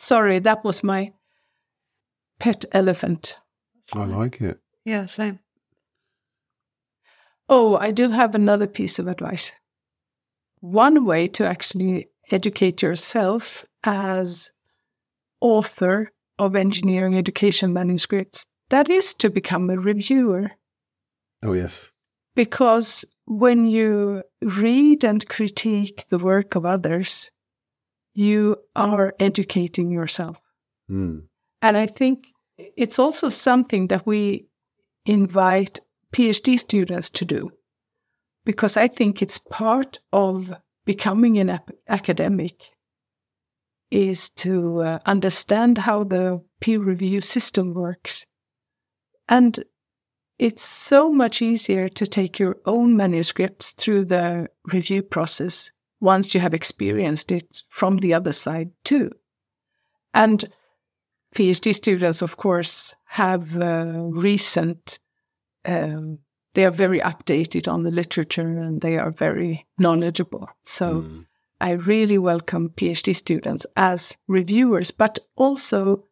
[0.00, 1.12] Sorry, that was my
[2.38, 3.38] pet elephant.
[3.94, 4.58] I like it.
[4.86, 5.04] Yeah.
[5.04, 5.40] Same.
[7.50, 9.52] Oh, I do have another piece of advice.
[10.60, 14.50] One way to actually educate yourself as
[15.42, 20.52] author of engineering education manuscripts, that is to become a reviewer.
[21.42, 21.92] Oh, yes.
[22.34, 27.30] Because when you read and critique the work of others,
[28.14, 30.38] you are educating yourself.
[30.90, 31.24] Mm.
[31.62, 32.26] And I think
[32.76, 34.46] it's also something that we
[35.06, 35.80] invite
[36.12, 37.50] PhD students to do,
[38.44, 40.52] because I think it's part of
[40.84, 42.70] becoming an ap- academic
[43.90, 48.26] is to uh, understand how the peer review system works.
[49.28, 49.64] And
[50.38, 56.40] it's so much easier to take your own manuscripts through the review process once you
[56.40, 59.10] have experienced it from the other side too.
[60.14, 60.44] And
[61.34, 64.98] PhD students, of course, have uh, recent,
[65.64, 66.18] um,
[66.54, 70.48] they are very updated on the literature and they are very knowledgeable.
[70.64, 71.26] So Mm.
[71.60, 76.04] I really welcome PhD students as reviewers, but also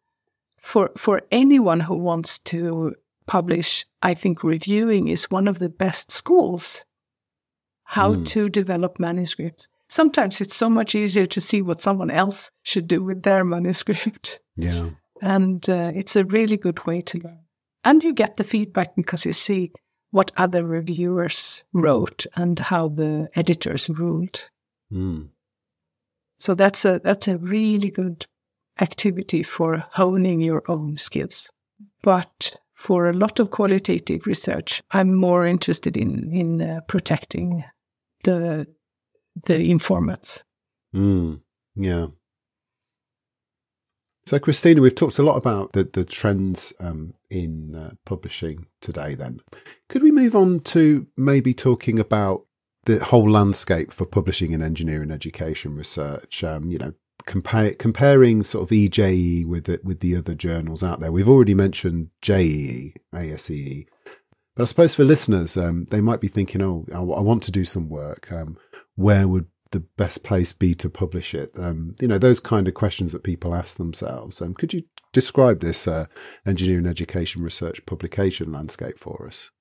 [0.59, 2.93] for, for anyone who wants to
[3.25, 6.85] publish, I think reviewing is one of the best schools
[7.83, 8.25] how Mm.
[8.27, 9.67] to develop manuscripts.
[9.89, 14.39] Sometimes it's so much easier to see what someone else should do with their manuscript.
[14.55, 14.89] Yeah.
[15.21, 17.39] And uh, it's a really good way to learn.
[17.83, 19.71] And you get the feedback because you see
[20.11, 24.49] what other reviewers wrote and how the editors ruled.
[24.91, 25.29] Mm.
[26.37, 28.25] So that's a that's a really good
[28.81, 31.51] activity for honing your own skills.
[32.01, 37.63] But for a lot of qualitative research, I'm more interested in in uh, protecting
[38.23, 38.67] the
[39.45, 40.43] the informants.
[40.95, 41.41] Mm.
[41.75, 42.07] Yeah.
[44.25, 49.15] So, Kristina, we've talked a lot about the, the trends um, in uh, publishing today.
[49.15, 49.39] Then,
[49.87, 52.45] could we move on to maybe talking about
[52.85, 56.43] the whole landscape for publishing in engineering education research?
[56.43, 56.93] Um, you know,
[57.25, 61.11] comparing sort of EJE with the, with the other journals out there.
[61.11, 63.87] We've already mentioned JEE, ASEE,
[64.55, 67.51] But I suppose for listeners, um, they might be thinking, "Oh, I, I want to
[67.51, 68.31] do some work.
[68.31, 68.57] Um,
[68.99, 71.51] where would the best place be to publish it?
[71.57, 74.41] Um, you know, those kind of questions that people ask themselves.
[74.41, 74.83] Um, could you
[75.13, 76.07] describe this uh,
[76.45, 79.51] engineering education research publication landscape for us?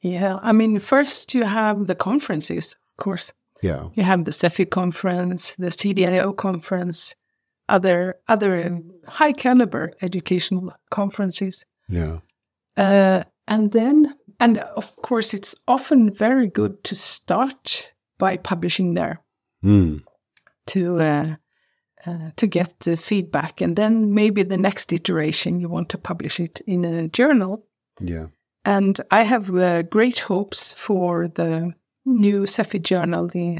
[0.00, 3.32] Yeah, I mean, first you have the conferences, of course.
[3.62, 7.14] Yeah, you have the SEFI conference, the CDIO conference,
[7.68, 11.64] other other high caliber educational conferences.
[11.88, 12.18] Yeah,
[12.76, 17.93] uh, and then and of course it's often very good to start
[18.24, 19.20] by publishing there
[19.62, 20.02] mm.
[20.66, 21.36] to uh,
[22.06, 26.40] uh, to get the feedback, and then maybe the next iteration you want to publish
[26.40, 27.66] it in a journal.
[28.00, 28.28] Yeah,
[28.64, 31.74] and I have uh, great hopes for the
[32.06, 33.58] new SEFI journal, the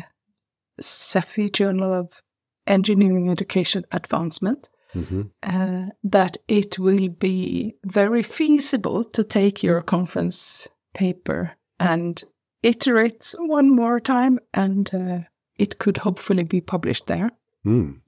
[0.81, 2.23] SEFI Journal of
[2.67, 4.71] Engineering Education Advancement.
[4.95, 5.23] Mm-hmm.
[5.43, 11.51] Uh, that it will be very feasible to take your conference paper
[11.81, 12.23] and
[12.65, 15.19] iterate one more time, and uh,
[15.57, 17.31] it could hopefully be published there.
[17.65, 18.01] Mm.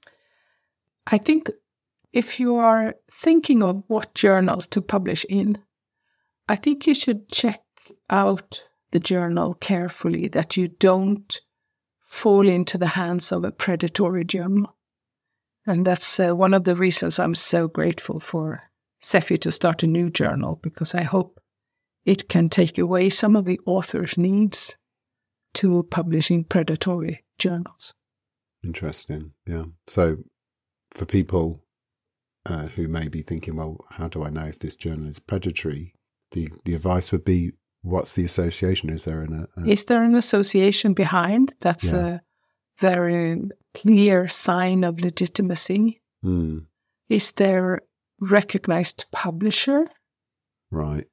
[1.06, 1.50] I think
[2.12, 5.58] if you are thinking of what journals to publish in,
[6.48, 7.62] I think you should check
[8.08, 11.40] out the journal carefully that you don't
[12.04, 14.74] fall into the hands of a predatory journal.
[15.66, 18.62] And that's uh, one of the reasons I'm so grateful for
[19.02, 21.40] SEFI to start a new journal, because I hope
[22.06, 24.76] it can take away some of the author's needs
[25.54, 27.92] to publishing predatory journals.
[28.64, 29.32] Interesting.
[29.46, 29.64] Yeah.
[29.86, 30.18] So
[30.92, 31.64] for people
[32.46, 35.94] uh, who may be thinking, well, how do I know if this journal is predatory?
[36.30, 37.52] The, the advice would be
[37.82, 38.90] what's the association?
[38.90, 41.54] Is there an, a, is there an association behind?
[41.60, 42.06] That's yeah.
[42.06, 42.20] a
[42.78, 43.40] very
[43.74, 46.00] clear sign of legitimacy.
[46.24, 46.66] Mm.
[47.08, 47.82] Is there
[48.20, 49.88] recognized publisher?
[50.70, 51.06] Right.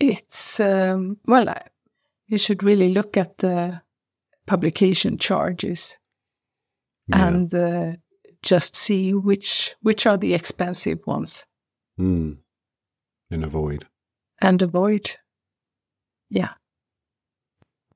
[0.00, 1.62] It's um, well, I,
[2.26, 3.82] you should really look at the
[4.46, 5.98] publication charges
[7.08, 7.26] yeah.
[7.26, 7.92] and uh,
[8.42, 11.44] just see which which are the expensive ones.
[11.98, 12.38] Mm.
[13.30, 13.86] And avoid.
[14.40, 15.10] And avoid.
[16.30, 16.54] Yeah.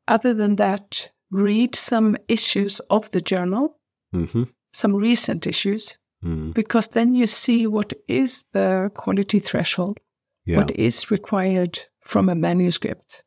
[0.07, 3.78] Other than that, read some issues of the journal,
[4.14, 4.44] mm-hmm.
[4.72, 6.52] some recent issues, mm.
[6.52, 9.98] because then you see what is the quality threshold,
[10.44, 10.59] yeah.
[10.59, 13.24] what is required from a manuscript.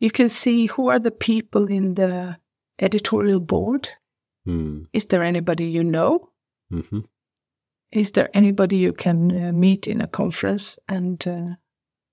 [0.00, 2.36] You can see who are the people in the
[2.78, 3.88] editorial board.
[4.46, 4.86] Mm.
[4.92, 6.30] Is there anybody you know?
[6.72, 7.00] Mm-hmm.
[7.92, 11.54] Is there anybody you can uh, meet in a conference and uh,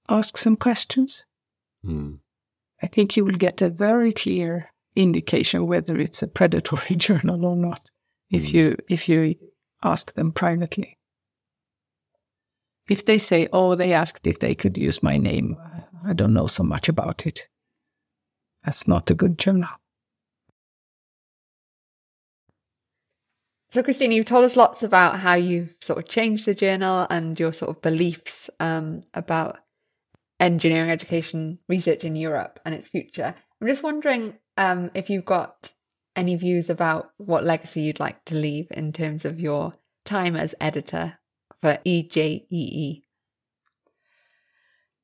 [0.10, 1.26] ask some questions?
[1.86, 2.20] Mm.
[2.82, 7.56] I think you will get a very clear indication whether it's a predatory journal or
[7.56, 7.90] not
[8.30, 8.54] if Mm.
[8.54, 9.36] you if you
[9.84, 10.98] ask them privately.
[12.92, 15.56] If they say, "Oh, they asked if they could use my name,"
[16.04, 17.48] I don't know so much about it.
[18.66, 19.70] That's not a good journal.
[23.70, 27.40] So, Kristina, you've told us lots about how you've sort of changed the journal and
[27.40, 29.60] your sort of beliefs um, about
[30.42, 33.34] engineering education research in Europe and its future.
[33.62, 35.74] I'm just wondering um, if you've got
[36.18, 40.54] any views about what legacy you'd like to leave in terms of your time as
[40.60, 41.21] editor
[41.62, 43.04] for EJEE.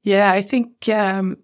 [0.03, 1.37] Yeah, I think um,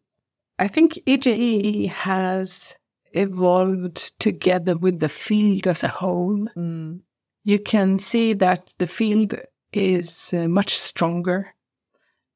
[0.58, 2.76] I think EJEE has
[3.12, 6.48] evolved together with the field as a whole.
[6.58, 7.02] Mm.
[7.44, 9.36] You can see that the field
[9.74, 11.54] is uh, much stronger,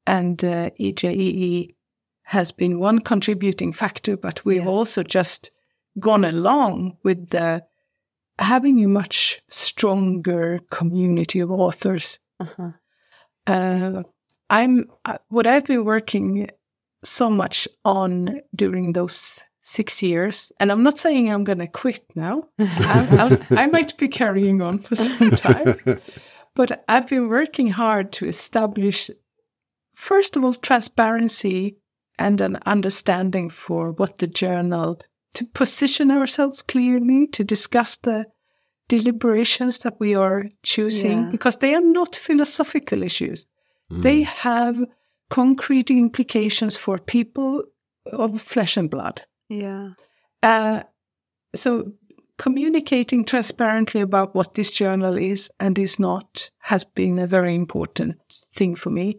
[0.06, 1.74] and uh, EJEE
[2.22, 4.16] has been one contributing factor.
[4.16, 4.68] But we've Yeah.
[4.68, 5.50] also just
[5.98, 7.64] gone along with the
[8.38, 12.70] having a much stronger community of authors Uh-huh.
[13.46, 14.02] uh,
[14.50, 16.48] I'm uh, what I've been working
[17.04, 22.04] so much on during those six years, and I'm not saying I'm going to quit
[22.14, 22.44] now.
[22.58, 25.74] I, I'll, I might be carrying on for some time,
[26.54, 29.10] but I've been working hard to establish,
[29.94, 31.76] first of all, transparency
[32.18, 34.98] and an understanding for what the journal
[35.34, 38.26] to position ourselves clearly to discuss the
[38.88, 41.30] deliberations that we are choosing Yeah.
[41.30, 43.46] because they are not philosophical issues
[43.90, 44.84] they have
[45.30, 47.64] concrete implications for people
[48.12, 49.22] of flesh and blood.
[49.48, 49.90] Yeah.
[50.42, 50.82] Uh,
[51.54, 51.92] so,
[52.36, 58.16] communicating transparently about what this journal is and is not has been a very important
[58.54, 59.18] thing for me.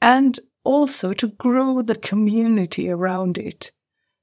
[0.00, 3.72] And also to grow the community around it.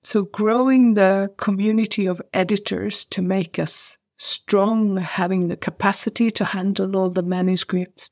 [0.04, 6.96] So, growing the community of editors to make us strong, having the capacity to handle
[6.96, 8.12] all the manuscripts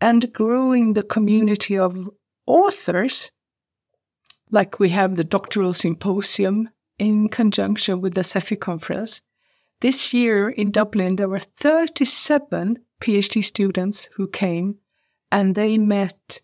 [0.00, 2.08] and growing the community of
[2.46, 3.30] authors
[4.50, 9.20] like we have the doctoral symposium in conjunction with the SEFI conference.
[9.80, 14.76] This year in Dublin, there were 37 PhD students who came
[15.30, 16.40] and they met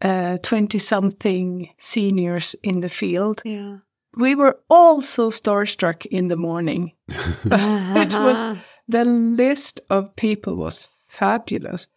[0.00, 3.42] 20 uh, something seniors in the field.
[3.44, 3.78] Yeah.
[4.16, 6.92] We were all so starstruck in the morning.
[7.08, 8.58] it was
[8.88, 11.88] the list of people was fabulous,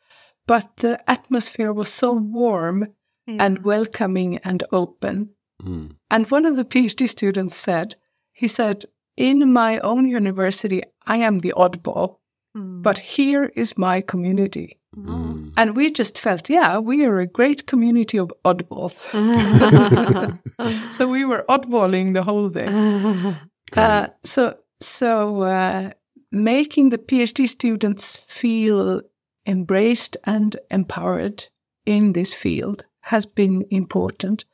[0.47, 2.87] but the atmosphere was so warm
[3.27, 3.43] yeah.
[3.45, 5.29] and welcoming and open.
[5.63, 5.95] Mm.
[6.09, 7.95] And one of the PhD students said,
[8.33, 8.85] he said,
[9.17, 12.17] in my own university, I am the oddball,
[12.55, 12.81] mm.
[12.81, 14.78] but here is my community.
[15.05, 15.53] Mm.
[15.57, 18.97] And we just felt, yeah, we are a great community of oddballs.
[20.93, 23.35] so we were oddballing the whole day.
[23.77, 25.91] Uh, so, so uh,
[26.31, 28.99] making the PhD students feel
[29.45, 31.47] embraced and empowered
[31.85, 34.45] in this field has been important.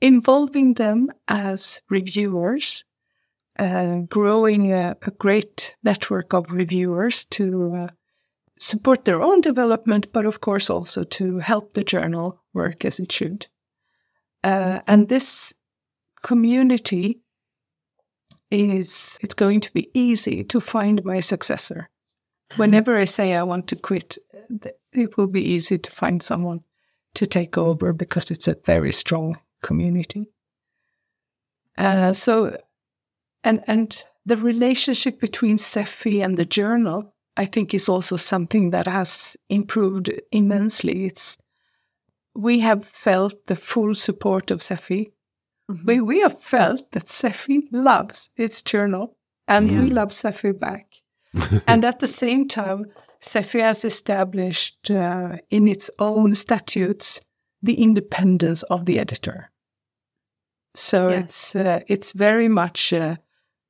[0.00, 2.84] Involving them as reviewers,
[3.58, 7.88] uh, growing a, a, great network of reviewers to uh,
[8.58, 13.10] support their own development, but of course also to help the journal work as it
[13.10, 13.46] should.
[14.42, 15.52] Uh, and this
[16.22, 17.20] community
[18.50, 21.88] is it's going to be easy to find my successor.
[22.56, 24.18] Whenever I say I want to quit,
[24.92, 26.60] it will be easy to find someone
[27.14, 30.30] to take over because it's a very strong community.
[31.76, 32.56] Uh, so,
[33.42, 38.86] and and the relationship between SEFI and the journal, I think, is also something that
[38.86, 41.06] has improved immensely.
[41.06, 41.36] It's
[42.34, 45.12] we have felt the full support of SEFI.
[45.70, 45.86] Mm-hmm.
[45.86, 49.16] We, we have felt that SEFI loves its journal
[49.46, 49.82] and yeah.
[49.82, 50.86] we love SEFI back.
[51.66, 52.86] and at the same time,
[53.22, 57.20] SEFI has established uh, in its own statutes
[57.62, 59.50] the independence of the editor.
[60.74, 61.24] So yes.
[61.24, 63.18] it's uh, it's very much a,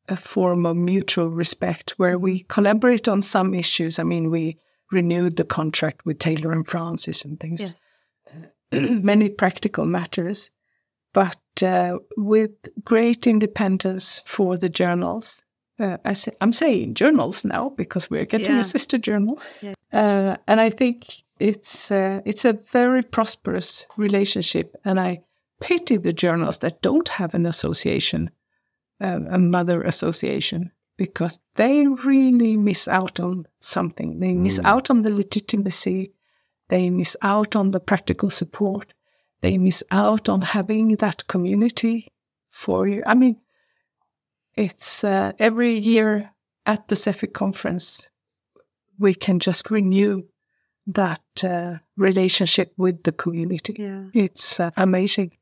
[0.08, 2.46] a, form of mutual respect where we mm-hmm.
[2.48, 3.98] collaborate on some issues.
[3.98, 4.58] I mean, we
[4.90, 7.60] renewed the contract with Taylor and Francis and things.
[7.60, 7.84] Yes.
[8.72, 10.50] many practical matters
[11.14, 12.50] but uh, with
[12.84, 15.42] great independence for the journals.
[15.80, 18.60] Uh, I am saying journals now because we're getting yeah.
[18.60, 19.74] a sister journal, yeah.
[19.92, 24.76] uh, and I think it's uh, it's a very prosperous relationship.
[24.84, 25.22] And I
[25.60, 28.30] pity the journals that don't have an association,
[29.00, 34.20] um, a mother association, because they really miss out on something.
[34.20, 34.64] They miss mm.
[34.64, 36.12] out on the legitimacy.
[36.68, 38.94] They miss out on the practical support
[39.44, 42.08] they miss out on having that community
[42.50, 43.02] for you.
[43.04, 43.36] I mean,
[44.54, 46.30] it's uh, every year
[46.64, 48.08] at the CEFIC conference,
[48.98, 50.22] we can just renew
[50.86, 53.76] that uh, relationship with the community.
[53.78, 54.06] Yeah.
[54.14, 55.32] It's uh, amazing.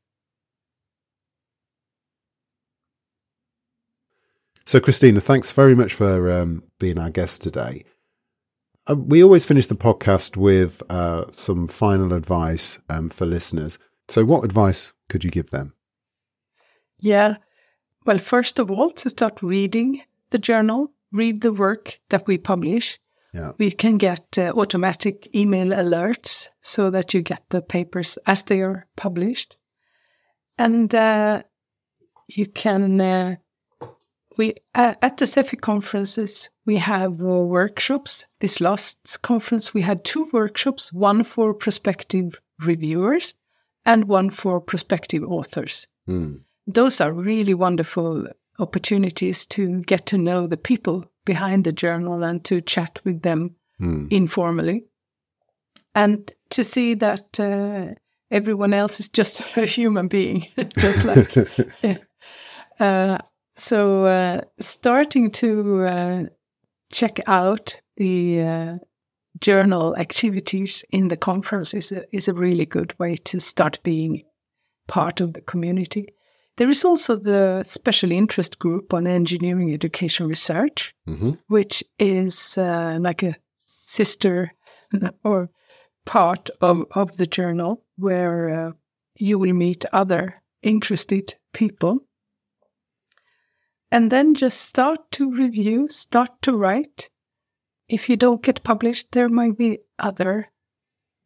[4.65, 7.83] So, Kristina, thanks very much for um, being our guest today.
[8.87, 13.77] Uh, we always finish the podcast with uh, some final advice um, for listeners.
[14.07, 15.73] So, what advice could you give them?
[16.99, 17.35] Yeah.
[18.05, 22.99] Well, first of all, to start reading the journal, read the work that we publish.
[23.33, 23.53] Yeah.
[23.57, 28.61] We can get uh, automatic email alerts so that you get the papers as they
[28.61, 29.57] are published.
[30.57, 31.43] And uh,
[32.27, 33.35] you can, uh,
[34.37, 38.25] we uh, at the SEFI conferences, we have uh, workshops.
[38.39, 43.35] This last conference, we had two workshops one for prospective reviewers
[43.85, 45.87] and one for prospective authors.
[46.07, 46.41] Mm.
[46.67, 48.27] Those are really wonderful
[48.59, 53.55] opportunities to get to know the people behind the journal and to chat with them
[53.81, 54.11] mm.
[54.11, 54.85] informally.
[55.95, 57.93] And to see that uh,
[58.31, 60.47] everyone else is just a human being,
[60.77, 61.35] just like.
[62.79, 63.17] yeah.
[63.55, 66.23] so, uh, starting to uh,
[66.91, 68.77] check out the uh,
[69.39, 74.23] journal activities in the conference is a, is a really good way to start being
[74.87, 76.07] part of the community.
[76.57, 81.31] There is also the special interest group on engineering education research, mm-hmm.
[81.47, 83.35] which is uh, like a
[83.65, 84.51] sister
[85.23, 85.49] or
[86.05, 88.71] part of, of the journal where uh,
[89.15, 91.99] you will meet other interested people.
[93.93, 97.09] And then just start to review, start to write,
[97.87, 100.49] if you don't get published, there might be other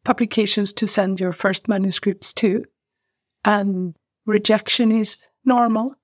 [0.04, 2.66] publications to send your first manuscripts to.
[3.42, 3.96] And
[4.26, 5.16] rejection is
[5.46, 5.94] normal.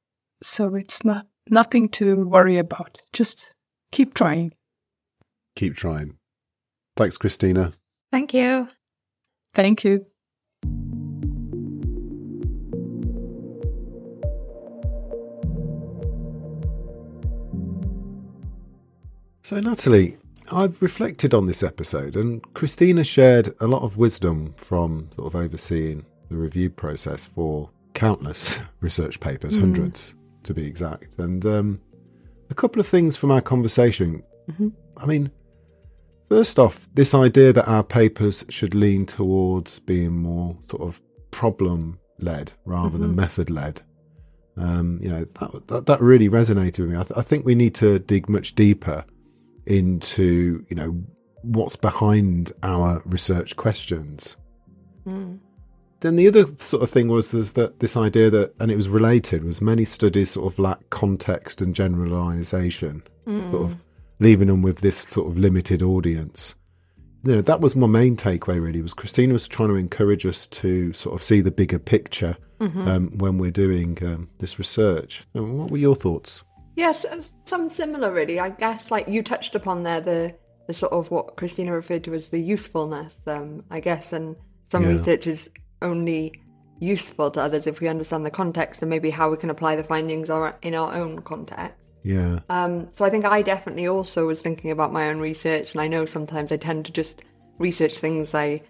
[0.43, 3.03] So it's not nothing to worry about.
[3.13, 3.53] Just
[3.93, 4.55] keep trying.
[5.57, 6.17] Keep trying.
[6.97, 7.75] Thanks, Kristina.
[8.11, 8.69] Thank you.
[9.55, 10.07] Thank you.
[19.45, 20.15] So, Natalie,
[20.53, 25.39] I've reflected on this episode, and Kristina shared a lot of wisdom from sort of
[25.39, 29.61] overseeing the review process for countless research papers, mm.
[29.61, 30.15] hundreds
[30.45, 31.19] to be exact.
[31.19, 31.83] And um,
[32.49, 34.23] a couple of things from our conversation.
[34.51, 34.69] Mm-hmm.
[34.97, 35.31] I mean,
[36.31, 41.03] first off, this idea that our papers should lean towards being more sort of
[41.33, 43.03] problem led rather mm-hmm.
[43.03, 43.83] than method led.
[44.57, 46.97] Um, you know, that, that, that, really resonated with me.
[46.97, 49.05] I, th- I think we need to dig much deeper
[49.67, 51.03] into, you know,
[51.43, 54.39] what's behind our research questions.
[55.07, 55.41] Mm.
[56.01, 58.89] Then the other sort of thing was there's that this idea that, and it was
[58.89, 63.51] related, was many studies sort of lack context and generalization, mm.
[63.51, 63.81] sort of
[64.21, 66.57] leaving them with this sort of limited audience.
[67.25, 68.61] You know, that was my main takeaway.
[68.61, 72.37] Really, was Kristina was trying to encourage us to sort of see the bigger picture
[72.61, 72.89] mm-hmm.
[72.89, 75.25] um, when we're doing um, this research.
[75.33, 76.45] what were your thoughts?
[76.77, 78.41] Yes, uh, some similar, really.
[78.41, 80.35] I guess, like you touched upon there, the
[80.67, 83.21] the sort of what Kristina referred to as the usefulness.
[83.27, 84.37] Um, I guess, and
[84.71, 84.91] some yeah.
[84.91, 85.51] research is
[85.83, 86.33] only
[86.81, 89.85] useful to others if we understand the context and maybe how we can apply the
[89.85, 91.77] findings in our own context.
[92.03, 92.41] Yeah.
[92.51, 95.89] Um, so I think I definitely also was thinking about my own research, and I
[95.89, 97.23] know sometimes I tend to just
[97.59, 98.63] research things I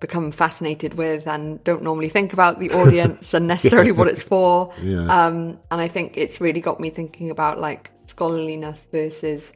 [0.00, 4.72] become fascinated with and don't normally think about the audience and necessarily what it's for.
[4.82, 5.06] Yeah.
[5.06, 9.52] Um, and I think it's really got me thinking about like scholarliness versus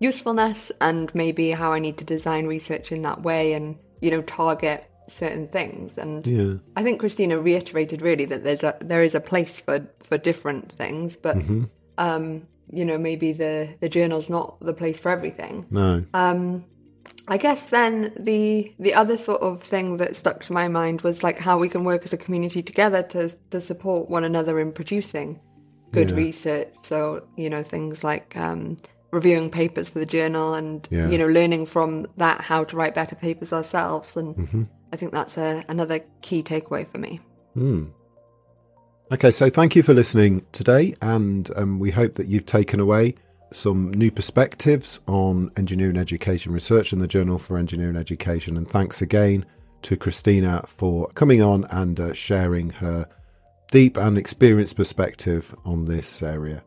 [0.00, 4.22] usefulness and maybe how I need to design research in that way and, you know,
[4.22, 6.54] target certain things and yeah.
[6.76, 10.72] I think Kristina reiterated really that there's a there is a place for for different
[10.72, 11.64] things but mm-hmm.
[11.98, 16.64] um you know maybe the the journal's not the place for everything no um
[17.26, 21.22] I guess then the the other sort of thing that stuck to my mind was
[21.22, 24.72] like how we can work as a community together to to support one another in
[24.72, 25.40] producing
[25.92, 26.16] good yeah.
[26.16, 28.76] research so you know things like um
[29.12, 31.08] reviewing papers for the journal and yeah.
[31.08, 34.62] you know learning from that how to write better papers ourselves and mm-hmm.
[34.94, 37.18] I think that's a, another key takeaway for me.
[37.56, 37.92] Mm.
[39.10, 43.16] Okay, so thank you for listening today, and um, we hope that you've taken away
[43.54, 48.56] some new perspectives on engineering education research in the Journal for Engineering Education.
[48.56, 49.44] And thanks again
[49.82, 53.08] to Kristina for coming on and uh, sharing her
[53.70, 56.62] deep and experienced perspective on this area.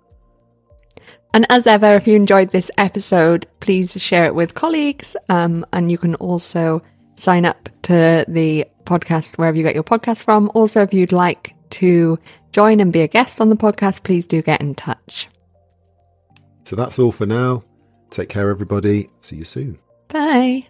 [1.33, 5.15] And as ever, if you enjoyed this episode, please share it with colleagues.
[5.29, 6.81] Um, and you can also
[7.15, 10.49] sign up to the podcast wherever you get your podcast from.
[10.53, 12.17] Also, if you'd like to
[12.51, 15.27] join and be a guest on the podcast, please do get in touch.
[16.67, 17.63] So that's all for now.
[18.09, 19.07] Take care, everybody.
[19.21, 19.77] See you soon.
[20.09, 20.67] Bye.